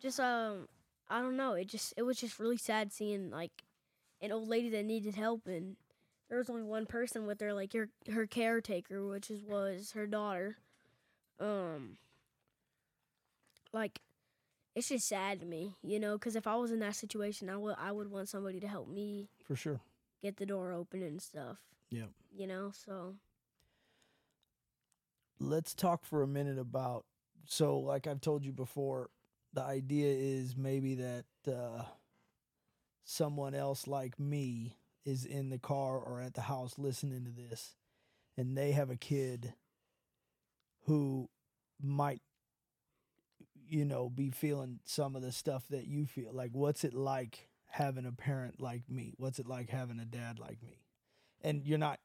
[0.00, 0.68] just um
[1.08, 3.64] I don't know, it just it was just really sad seeing like
[4.20, 5.76] an old lady that needed help and
[6.28, 10.06] there was only one person with her like her her caretaker which is was her
[10.06, 10.56] daughter.
[11.40, 11.98] Um
[13.72, 14.00] like
[14.74, 17.56] it's just sad to me, you know, cuz if I was in that situation, I
[17.56, 19.80] would I would want somebody to help me for sure
[20.22, 21.58] get the door open and stuff.
[21.90, 22.06] Yeah.
[22.36, 23.14] You know, so
[25.38, 27.04] let's talk for a minute about
[27.46, 29.10] so like i've told you before
[29.52, 31.82] the idea is maybe that uh,
[33.04, 37.74] someone else like me is in the car or at the house listening to this
[38.36, 39.54] and they have a kid
[40.84, 41.28] who
[41.82, 42.20] might
[43.68, 47.48] you know be feeling some of the stuff that you feel like what's it like
[47.68, 50.80] having a parent like me what's it like having a dad like me
[51.42, 51.98] and you're not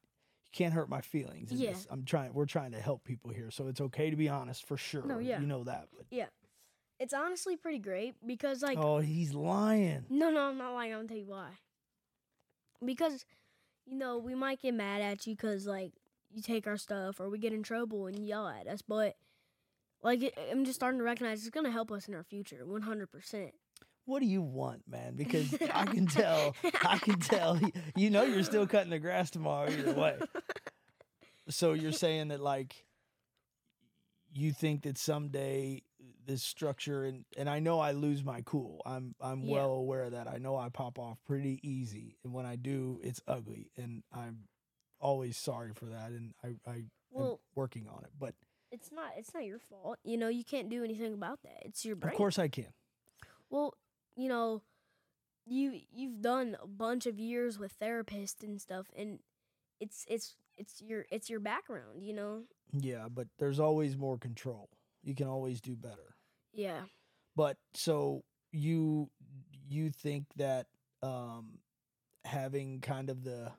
[0.46, 1.72] you can't hurt my feelings in Yeah.
[1.72, 1.88] this.
[1.90, 4.76] i'm trying we're trying to help people here so it's okay to be honest for
[4.78, 5.40] sure No, yeah.
[5.40, 6.28] you know that but Yeah.
[7.00, 10.06] it's honestly pretty great because like oh, he's lying.
[10.10, 10.92] no no I'm not lying.
[10.94, 11.50] I'm gonna tell you why.
[12.84, 13.26] Because
[13.86, 15.94] you know we might get mad at you because like
[16.34, 19.16] you take our stuff or we get in trouble and yell at us, but
[20.02, 23.10] like I'm just starting to recognize it's gonna help us in our future, 100.
[24.12, 25.16] What do you want, man?
[25.16, 27.58] Because I can tell, I can tell.
[27.96, 30.18] You know, you're still cutting the grass tomorrow either way.
[31.48, 32.84] So you're saying that like
[34.34, 35.84] you think that someday
[36.26, 38.82] this structure and and I know I lose my cool.
[38.86, 39.54] I'm I'm Yeah.
[39.54, 40.28] well aware of that.
[40.28, 44.50] I know I pop off pretty easy, and when I do, it's ugly, and I'm
[45.00, 46.10] always sorry for that.
[46.12, 46.84] And I I
[47.18, 48.36] am working on it, but
[48.74, 50.00] it's not it's not your fault.
[50.04, 51.62] You know you can't do anything about that.
[51.66, 52.12] It's your brain.
[52.12, 52.74] of course I can.
[53.50, 53.74] Well,
[54.16, 54.62] you know,
[55.48, 59.20] you you've done a bunch of years with therapists and stuff, and
[59.80, 62.04] it's it's it's your it's your background.
[62.04, 62.44] You know.
[62.74, 64.70] Yeah, but there's always more control.
[65.04, 66.16] You can always do better.
[66.54, 66.82] Yeah.
[67.36, 69.10] But so you
[69.70, 70.68] you think that
[71.02, 71.60] um
[72.26, 73.52] having kind of the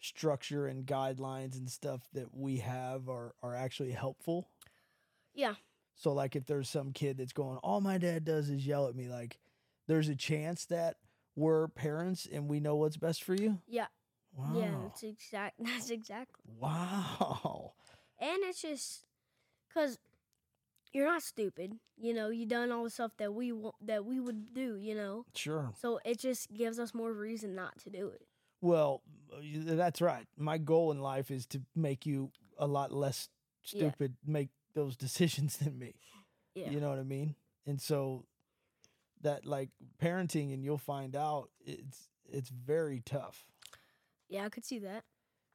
[0.00, 4.48] structure and guidelines and stuff that we have are are actually helpful?
[5.34, 5.54] Yeah.
[5.94, 8.94] So like if there's some kid that's going, all my dad does is yell at
[8.94, 9.38] me, like
[9.88, 10.96] there's a chance that
[11.34, 13.58] we're parents and we know what's best for you?
[13.66, 13.86] Yeah.
[14.36, 14.52] Wow.
[14.56, 14.74] Yeah.
[14.82, 15.56] That's exact.
[15.64, 16.44] That's exactly.
[16.60, 17.72] Wow.
[18.20, 19.04] And it's just
[19.68, 19.98] because
[20.92, 21.74] you're not stupid.
[21.96, 24.76] You know, you done all the stuff that we want that we would do.
[24.76, 25.72] You know, Sure.
[25.80, 28.22] so it just gives us more reason not to do it.
[28.60, 29.02] Well,
[29.42, 30.26] that's right.
[30.36, 33.28] My goal in life is to make you a lot less
[33.72, 33.88] Yeah.
[33.90, 35.94] stupid, make those decisions than me.
[36.54, 36.70] Yeah.
[36.70, 37.36] You know what I mean?
[37.66, 38.24] And so
[39.22, 39.70] that like
[40.02, 43.44] parenting and you'll find out it's it's very tough.
[44.28, 45.04] Yeah, I could see that.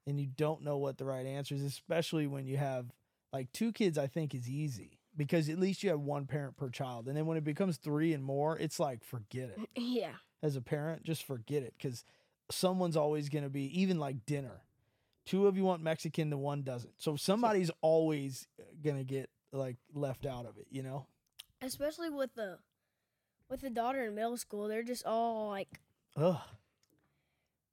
[0.05, 2.87] And you don't know what the right answer is, especially when you have
[3.31, 6.69] like two kids I think is easy because at least you have one parent per
[6.69, 7.07] child.
[7.07, 9.69] And then when it becomes 3 and more, it's like forget it.
[9.75, 10.13] yeah.
[10.41, 12.03] as a parent, just forget it because
[12.51, 14.63] someone's always going to be, even like dinner.
[15.25, 16.93] Two of you want Mexican, the one doesn't.
[16.97, 21.05] So somebody's always uh, going to get like left out of it, you know?
[21.61, 22.57] Especially with the
[23.53, 25.79] with the daughter in middle school, they're just all like
[26.17, 26.37] Ugh.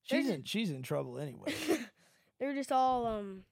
[0.03, 1.55] She's in, she's in trouble anyway.
[2.39, 3.45] they're just all um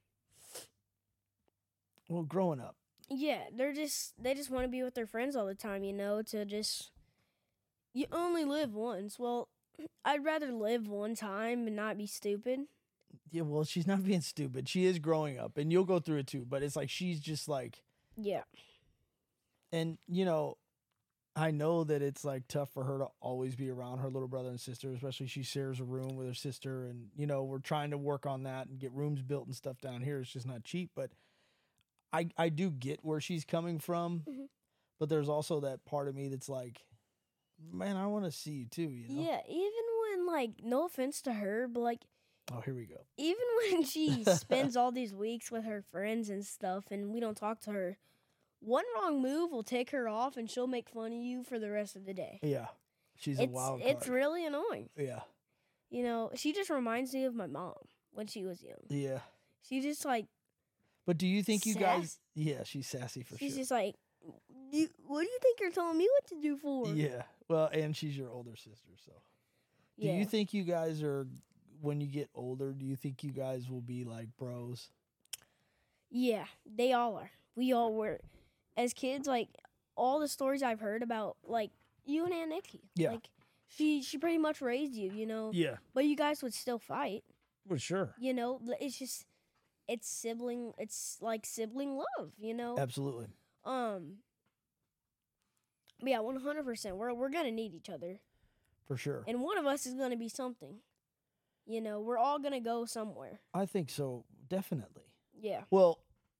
[2.09, 2.77] well, growing up.
[3.11, 5.93] yeah, they're just they just want to be with their friends all the time, you
[5.93, 6.91] know, to just
[7.95, 9.19] you only live once.
[9.19, 9.49] Well,
[10.05, 12.61] I'd rather live one time and not be stupid.
[13.31, 14.69] Yeah, well, she's not being stupid.
[14.69, 17.49] She is growing up and you'll go through it too, but it's like she's just
[17.49, 17.83] like,
[18.17, 18.43] Yeah.
[19.73, 20.57] and you know,
[21.39, 24.49] I know that it's like tough for her to always be around her little brother
[24.51, 27.91] and sister, especially she shares a room with her sister, and you know we're trying
[27.91, 30.19] to work on that and get rooms built and stuff down here.
[30.21, 31.11] It's just not cheap, but
[32.13, 34.49] I I do get where she's coming from, Mhm.
[34.99, 36.85] but there's also that part of me that's like,
[37.61, 38.89] man, I want to see you too.
[38.91, 39.23] You know?
[39.23, 42.05] Yeah, even when like no offense to her, but like
[42.51, 43.05] Oh, here we go.
[43.19, 47.37] even when she spends all these weeks with her friends and stuff and we don't
[47.37, 47.99] talk to her,
[48.61, 51.71] one wrong move will take her off and she'll make fun of you for the
[51.71, 52.39] rest of the day.
[52.43, 52.67] Yeah,
[53.17, 54.89] she's a It's wild it's really annoying.
[54.97, 55.21] yeah,
[55.91, 57.75] You know, she just reminds me of my mom
[58.13, 58.79] when she was young.
[58.89, 59.21] yeah.
[59.63, 60.27] She just like
[61.07, 62.19] But do you think you guys?
[62.35, 63.49] Yeah, she's sassy for she's sure.
[63.49, 63.95] She's just like
[64.73, 66.89] you, what do you think you're telling me what to do for?
[66.89, 67.23] Yeah.
[67.49, 69.13] Well, and she's your older sister, so.
[69.99, 70.15] Do Yeah.
[70.17, 71.27] you think you guys are
[71.81, 74.91] when you get older, do you think you guys will be like bros?
[76.11, 77.31] Yeah, they all are.
[77.55, 78.21] We all were.
[78.79, 79.49] As kids, like
[79.97, 81.71] all the stories I've heard about, like
[82.05, 82.81] you and Aunt Nikki.
[82.95, 83.11] Yeah.
[83.11, 83.29] Like
[83.69, 85.51] she she pretty much raised you, you know.
[85.53, 85.77] Yeah.
[85.93, 87.25] But you guys would still fight,
[87.69, 88.15] Well, sure.
[88.19, 88.61] you know.
[88.81, 89.27] It's just
[89.89, 90.73] it's sibling.
[90.79, 92.79] It's like sibling love, you know.
[92.79, 93.27] Absolutely.
[93.65, 94.19] Um.
[96.01, 96.97] but Yeah, one hundred percent.
[96.97, 98.21] We're we're gonna need each other,
[98.87, 99.25] For sure.
[99.27, 100.77] and one of us is gonna be something.
[101.67, 103.41] You know, we're all gonna go somewhere.
[103.53, 105.03] I think so, definitely.
[105.39, 105.65] Yeah.
[105.71, 105.99] Well,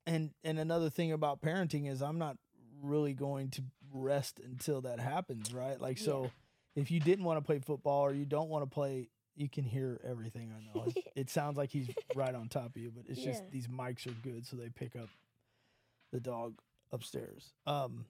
[0.09, 2.37] and and another thing about parenting is I'm not
[2.83, 3.63] really going to
[3.93, 5.81] rest until that happens, right?
[5.81, 6.31] Like so
[6.75, 9.65] if you didn't want to play football or you don't want to play you can
[9.65, 10.87] hear everything I know.
[11.15, 14.15] It sounds like he's right on top of you, but it's just these mics are
[14.23, 15.09] good so they pick up
[16.13, 16.55] the dog
[16.93, 17.53] upstairs.
[17.67, 18.07] Um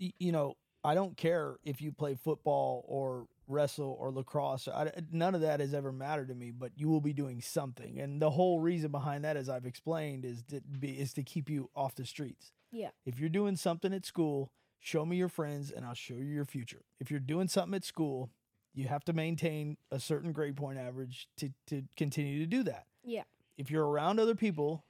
[0.00, 4.68] y- you know, I don't care if you play football or wrestle or lacrosse.
[4.68, 8.00] I, none of that has ever mattered to me, but you will be doing something.
[8.00, 11.50] And the whole reason behind that, as I've explained, is to be is to keep
[11.50, 12.52] you off the streets.
[12.72, 12.90] Yeah.
[13.04, 14.50] If you're doing something at school,
[14.80, 16.82] show me your friends and I'll show you your future.
[17.00, 18.30] If you're doing something at school,
[18.74, 22.86] you have to maintain a certain grade point average to, to continue to do that.
[23.04, 23.22] Yeah.
[23.56, 24.84] If you're around other people,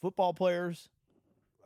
[0.00, 0.88] football players,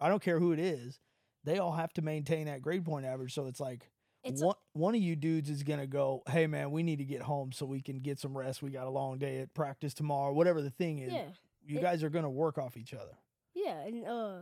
[0.00, 0.98] I don't care who it is,
[1.44, 3.32] they all have to maintain that grade point average.
[3.32, 3.90] So it's like
[4.26, 7.22] It's one one of you dudes is gonna go, hey man, we need to get
[7.22, 8.62] home so we can get some rest.
[8.62, 10.32] We got a long day at practice tomorrow.
[10.32, 11.24] Whatever the thing is, yeah,
[11.66, 13.16] you it- guys are gonna work off each other.
[13.54, 14.38] yeah, and uh,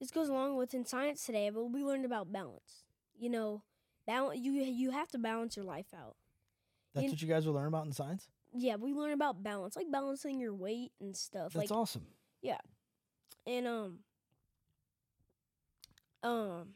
[0.00, 1.50] this goes along with in science today.
[1.50, 2.84] But we learned about balance.
[3.18, 3.62] You know,
[4.06, 4.38] balance.
[4.40, 6.16] You you have to balance your life out.
[6.94, 8.28] That's You- what you guys will learn about in science.
[8.54, 11.52] Yeah, we learn about balance, like balancing your weight and stuff.
[11.52, 12.06] That's like awesome.
[12.40, 12.56] Yeah.
[13.46, 13.98] And um,
[16.22, 16.68] um,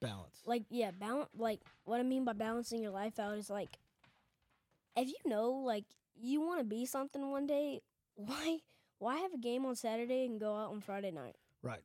[0.00, 0.40] Balance.
[0.46, 3.78] like yeah balance like what i mean by balancing your life out is like
[4.96, 5.84] if you know like
[6.20, 7.80] you want to be something one day
[8.14, 8.58] why
[8.98, 11.82] why have a game on saturday and go out on friday night Right.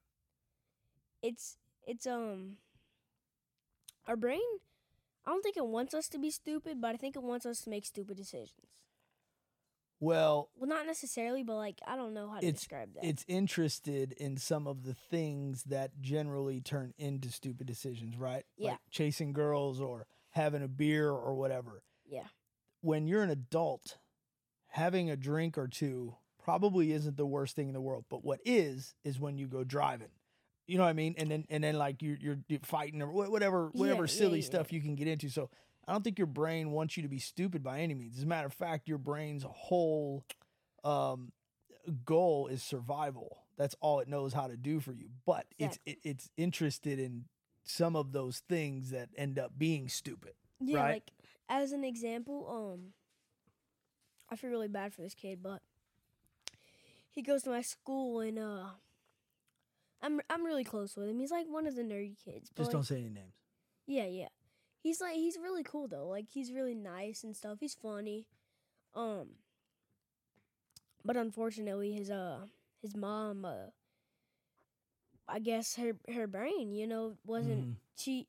[1.21, 2.57] it's it's um
[4.07, 4.39] our brain
[5.25, 7.61] i don't think it wants us to be stupid but i think it wants us
[7.61, 8.53] to make stupid decisions
[10.05, 14.11] Well, well not necessarily but like i don't know how to describe that it's interested
[14.13, 18.43] in some of the things that generally turn into stupid decisions, right?
[18.57, 18.71] Yeah.
[18.71, 21.81] Like chasing girls or having a beer or whatever.
[22.05, 22.27] yeah
[22.81, 23.97] When you're an adult,
[24.67, 28.05] having a drink or two probably isn't the worst thing in the world.
[28.09, 30.09] But what is is when you go driving.
[30.67, 31.15] You know what I mean?
[31.17, 32.17] And then and then like you're
[32.47, 34.45] you're fighting or wha- whatever Yeah, whatever yeah, silly yeah.
[34.45, 35.29] stuff you can get into.
[35.29, 35.49] So
[35.87, 38.17] I don't think your brain wants you to be stupid by any means.
[38.17, 40.25] As a matter of fact, your brain's whole
[40.83, 41.31] um,
[42.03, 43.37] goal is survival.
[43.57, 45.09] That's all it knows how to do for you.
[45.25, 47.25] But it's it, it's interested in
[47.63, 50.33] some of those things that end up being stupid.
[50.59, 50.93] Yeah, Right.
[50.93, 51.11] like
[51.49, 52.93] as an example, um,
[54.29, 55.61] I feel really bad for this kid, but
[57.11, 58.65] he goes to my school and uh,
[60.01, 61.19] I'm I'm really close with him.
[61.19, 62.49] He's like one of the nerdy kids.
[62.49, 63.33] Just like, don't say any names.
[63.87, 64.27] Yeah, yeah.
[64.85, 66.05] He's like he's really cool though.
[66.07, 67.57] Like he's really nice and stuff.
[67.59, 68.27] He's funny.
[68.93, 69.29] Um,
[71.03, 72.41] but unfortunately, his uh
[72.83, 73.71] his mom uh.
[75.27, 77.75] I guess her her brain, you know, wasn't Mhm.
[77.95, 78.27] she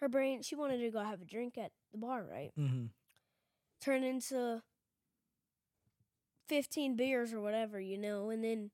[0.00, 2.52] her brain she wanted to go have a drink at the bar, right?
[2.58, 2.86] Mm-hmm.
[3.82, 4.62] Turn into
[6.46, 8.70] fifteen beers or whatever, you know, and then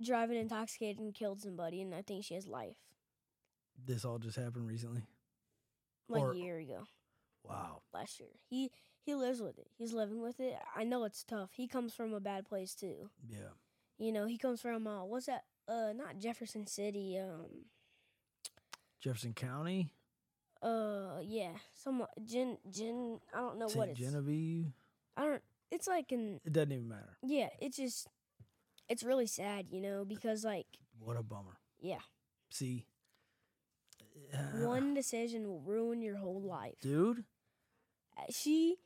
[0.00, 2.76] driving intoxicated and killed somebody and I think she has life.
[3.84, 5.02] This all just happened recently.
[6.10, 6.84] Like Or- a year ago.
[7.44, 7.82] Wow.
[7.94, 8.28] Last year.
[8.48, 8.70] He
[9.02, 9.68] he lives with it.
[9.78, 10.58] He's living with it.
[10.76, 11.50] I know it's tough.
[11.54, 13.08] He comes from a bad place too.
[13.26, 13.54] Yeah.
[13.98, 17.64] You know, he comes from uh what's that uh not Jefferson City, um
[19.00, 19.92] Jefferson County,
[20.62, 21.52] uh yeah.
[21.72, 24.72] Some Gen Gen I don't know what it's Genevieve.
[25.16, 27.16] I don't it's like an It doesn't even matter.
[27.22, 28.08] Yeah, it's just
[28.88, 30.66] it's really sad, you know, because like
[30.98, 31.58] What a bummer.
[31.80, 32.00] yeah,
[32.50, 32.84] See,
[34.32, 36.80] Uh, one decision will ruin your whole life.
[36.80, 37.24] dude.
[38.16, 38.76] Uh, She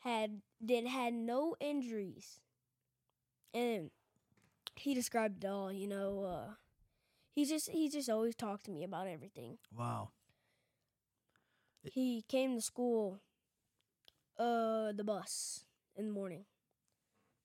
[0.00, 2.40] had did had no injuries,
[3.54, 3.90] and
[4.76, 5.72] he described it all.
[5.72, 6.54] You know, uh,
[7.32, 9.58] he just he just always talked to me about everything.
[9.76, 10.10] Wow.
[11.84, 13.20] He came to school,
[14.38, 15.64] uh, the bus
[15.96, 16.44] in the morning,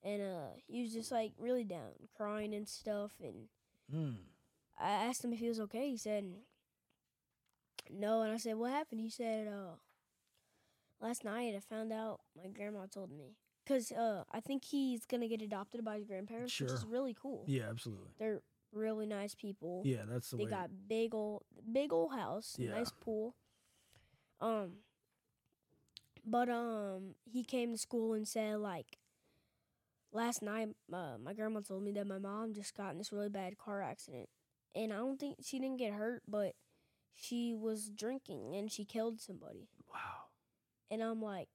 [0.04, 3.48] and uh, he was just like really down, crying and stuff, and
[3.94, 4.16] Mm.
[4.80, 5.90] I asked him if he was okay.
[5.90, 6.24] He said
[7.92, 9.76] no, and I said, "What happened?" He said, "Uh,
[11.02, 15.28] last night I found out my grandma told me because uh, I think he's gonna
[15.28, 17.46] get adopted by his grandparents, which is really cool.
[17.48, 18.10] Yeah, absolutely.
[18.20, 18.42] They're
[18.72, 19.82] really nice people.
[19.86, 20.50] Yeah, that's the they way.
[20.50, 22.72] got big old, big old house, Yeah.
[22.72, 23.36] nice pool.
[24.40, 24.78] Um,
[26.26, 28.98] but um, he came to school and said like,
[30.12, 33.30] last night, uh, my grandma told me that my mom just got in this really
[33.30, 34.30] bad car accident,
[34.76, 36.56] and I don't think she didn't get hurt, but
[37.16, 40.26] she was drinking and she killed somebody, wow.
[40.90, 41.50] and I'm like,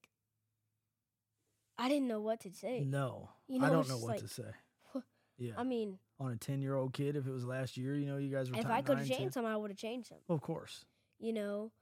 [1.79, 2.85] I didn't know what to say.
[2.87, 4.51] No, You know, I don't know what like- to say.
[5.39, 8.31] Yeah, I mean, on a ten-year-old kid, if it was last year, you know, you
[8.35, 8.59] guys were.
[8.59, 9.19] if I could have 10.
[9.19, 10.25] changed something, I would have changed something.
[10.35, 10.85] of course.
[11.19, 11.73] you know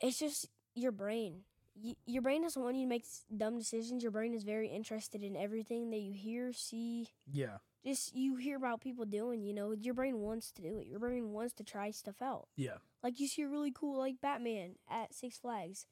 [0.00, 1.42] it's just your brain
[1.80, 3.04] y- your brain doesn't want you to make
[3.36, 8.14] dumb decisions your brain is very interested in everything that you hear see Yeah, just
[8.14, 11.32] you hear about people doing you know your brain wants to do it your brain
[11.32, 15.14] wants to try stuff out yeah, like you see a really cool like batman at
[15.14, 15.86] six flags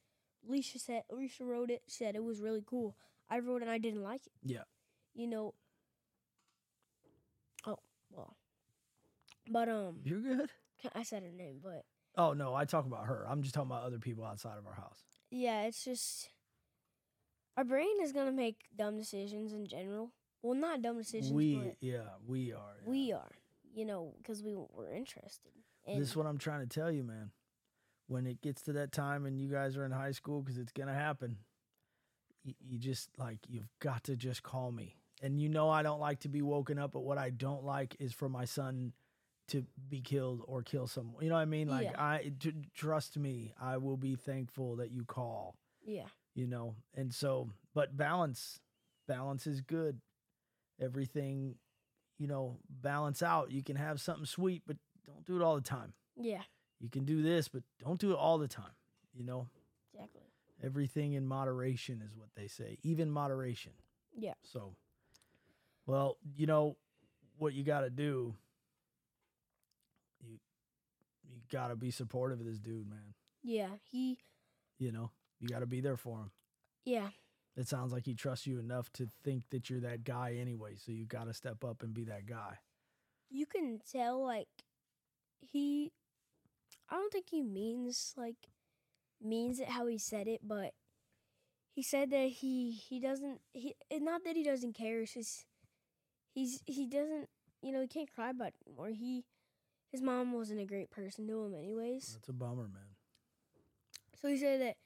[0.49, 2.97] alicia said alicia wrote it said it was really cool
[3.29, 4.63] i wrote it and i didn't like it yeah.
[5.15, 5.55] you know
[7.67, 7.79] oh
[8.11, 8.37] well
[9.51, 10.51] but um You're good.
[10.95, 11.85] i said her name but
[12.17, 13.25] Oh no, I talk about her.
[13.29, 14.99] I'm just talking about other people outside of our house.
[15.31, 16.29] yeah, it's just
[17.57, 20.11] our brain is gonna make dumb decisions in general.
[20.43, 22.77] Well, not dumb decisions, we, but yeah, we are.
[22.83, 22.91] yeah.
[22.91, 23.31] we are,
[23.75, 25.53] you know, because we were interested.
[25.87, 27.31] And This is what I'm trying to tell you, man.
[28.07, 30.73] When it gets to that time and you guys are in high school, because it's
[30.73, 31.37] gonna happen,
[32.43, 34.97] you, you just like you've got to just call me.
[35.23, 37.95] And you know I don't like to be woken up, but what I don't like
[38.01, 38.93] is for my son
[39.49, 41.23] to be killed or kill someone.
[41.23, 41.69] You know what I mean?
[41.69, 42.03] Like Yeah.
[42.03, 45.57] I t- trust me, I will be thankful that you call.
[45.85, 46.07] Yeah.
[46.35, 48.61] You know, and so but balance,
[49.07, 50.01] balance is good.
[50.81, 51.57] Everything,
[52.19, 53.51] you know, balance out.
[53.51, 54.77] You can have something sweet, but
[55.07, 55.93] don't do it all the time.
[56.17, 56.43] Yeah.
[56.81, 58.73] You can do this, but don't do it all the time.
[59.15, 59.49] You know,
[59.93, 60.23] Exactly.
[60.63, 63.73] everything in moderation is what they say, even moderation.
[64.17, 64.35] Yeah.
[64.43, 64.75] So,
[65.87, 66.77] well, you know
[67.39, 68.35] what you got to do.
[70.23, 70.39] You
[71.29, 73.15] you got to be supportive of this dude, man.
[73.43, 73.69] Yeah.
[73.91, 74.19] He.
[74.79, 76.31] You know, you got to be there for him.
[76.85, 77.09] Yeah.
[77.57, 80.77] It sounds like he trusts you enough to think that you're that guy anyway.
[80.77, 82.59] So you got to step up and be that guy.
[83.31, 84.49] You can tell like
[85.41, 85.93] he.
[86.89, 88.37] I don't think he means like
[89.23, 90.73] means it how he said it, but
[91.73, 95.01] he said that he he doesn't he it's not that he doesn't care.
[95.01, 95.45] It's just
[96.35, 97.29] he's he doesn't
[97.63, 98.91] you know he can't cry about it anymore.
[98.91, 99.25] He
[99.91, 102.15] his mom wasn't a great person to him anyways.
[102.15, 102.97] That's a bummer, man.
[104.21, 104.77] So he said that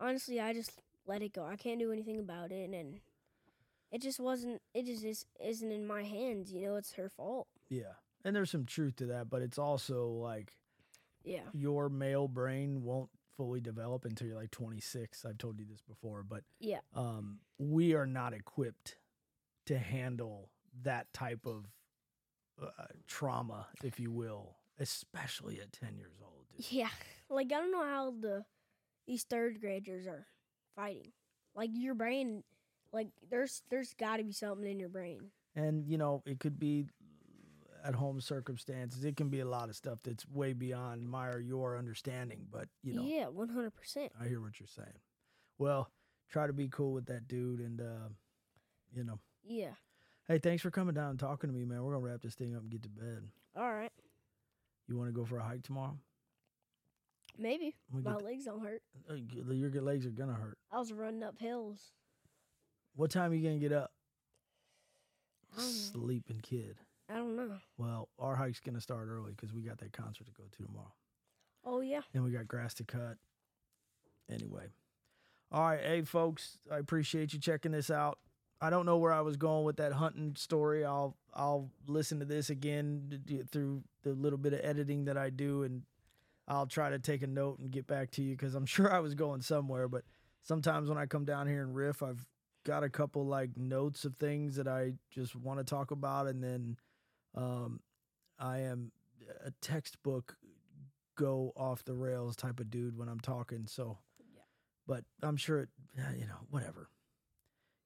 [0.00, 1.44] honestly, I just let it go.
[1.44, 3.00] I can't do anything about it, and
[3.90, 4.60] it just wasn't.
[4.74, 6.52] It just is, isn't in my hands.
[6.52, 7.48] You know, it's her fault.
[7.68, 7.94] Yeah.
[8.24, 10.52] And there's some truth to that, but it's also like
[11.24, 15.24] Yeah, your male brain won't fully develop until you're like 26.
[15.24, 18.96] I've told you this before, but yeah, um, we are not equipped
[19.66, 20.50] to handle
[20.82, 21.66] that type of
[22.60, 22.66] uh,
[23.06, 26.44] trauma, if you will, especially at 10 years old.
[26.56, 26.72] dude.
[26.72, 26.88] yeah.
[27.30, 28.44] Like I don't know how the
[29.06, 30.26] these third graders are
[30.78, 31.12] fighting.
[31.54, 32.44] Like your brain,
[32.92, 35.30] like there's there's got to be something in your brain.
[35.56, 36.86] And, you know, it could be
[37.84, 39.04] at home circumstances.
[39.04, 42.68] It can be a lot of stuff that's way beyond my or your understanding, but,
[42.82, 44.12] you know, yeah, one hundred percent.
[44.20, 44.98] I hear what you're saying.
[45.58, 45.90] Well,
[46.30, 48.08] try to be cool with that dude and, uh,
[48.94, 49.72] you know, Yeah.
[50.28, 51.82] hey, thanks for coming down and talking to me, man.
[51.82, 53.24] We're to wrap this thing up and get to bed.
[53.56, 53.92] All right.
[54.86, 55.98] You want to go for a hike tomorrow?
[57.38, 58.82] Maybe my legs don't hurt.
[59.08, 60.58] uh, your legs are gonna hurt.
[60.72, 61.78] I was running up hills.
[62.96, 63.92] What time are you gonna get up?
[65.54, 65.72] I don't know.
[65.72, 66.76] Sleeping kid.
[67.08, 67.56] I don't know.
[67.78, 70.92] Well, our hike's gonna start early because we got that concert to go to tomorrow,
[71.64, 72.00] Oh yeah.
[72.12, 73.16] and we got grass to cut.
[74.30, 74.66] Anyway,
[75.50, 78.18] all right, hey folks, I appreciate you checking this out.
[78.60, 80.84] I don't know where I was going with that hunting story.
[80.84, 85.62] I'll I'll listen to this again through the little bit of editing that I do,
[85.62, 85.82] and
[86.48, 89.00] I'll try to take a note and get back to you because I'm sure I
[89.00, 89.86] was going somewhere.
[89.88, 90.04] But
[90.42, 92.26] sometimes when I come down here and riff, I've
[92.64, 96.42] got a couple like notes of things that I just want to talk about, and
[96.42, 96.76] then
[97.34, 97.80] um,
[98.38, 98.92] I am
[99.44, 100.36] a textbook
[101.16, 103.66] go off the rails type of dude when I'm talking.
[103.66, 103.98] So,
[104.34, 104.42] Yeah.
[104.86, 105.68] but I'm sure it,
[105.98, 106.88] eh, you know, whatever.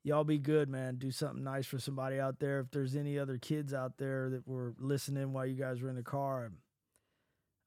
[0.04, 0.96] Y'all be good, man.
[0.96, 2.60] Do something nice for somebody out there.
[2.60, 5.94] If there's any other kids out there that were listening while you guys were in
[5.96, 6.50] the car,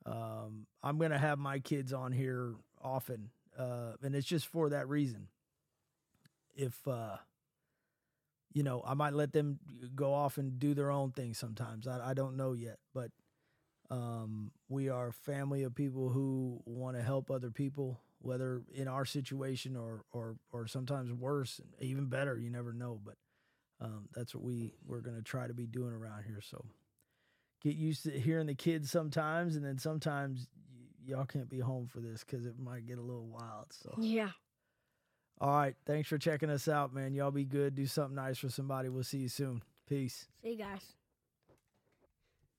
[0.06, 4.88] um, I'm gonna have my kids on here often, uh, and it's just for that
[4.88, 5.28] reason.
[6.56, 7.18] If uh,
[8.54, 9.60] you know, I might let them
[9.96, 11.88] go off and do their own thing sometimes.
[11.88, 13.12] I, I don't know yet, but
[13.92, 18.88] um, we are a family of people who want to help other people, whether in
[18.88, 22.38] our situation or or or sometimes worse, even better.
[22.38, 23.16] You never know, but
[23.82, 26.42] um, that's what we we're gonna try to be doing around here.
[26.42, 26.66] So
[27.66, 31.88] get used to hearing the kids sometimes, and then sometimes y- y'all can't be home
[31.88, 33.74] for this because it might get a little wild.
[33.74, 34.30] So Yeah.
[35.42, 37.14] all right, thanks for checking us out, man.
[37.16, 37.74] Y'all be good.
[37.76, 38.90] Do something nice for somebody.
[38.90, 39.64] We'll see you soon.
[39.88, 40.28] Peace.
[40.44, 40.94] See you guys.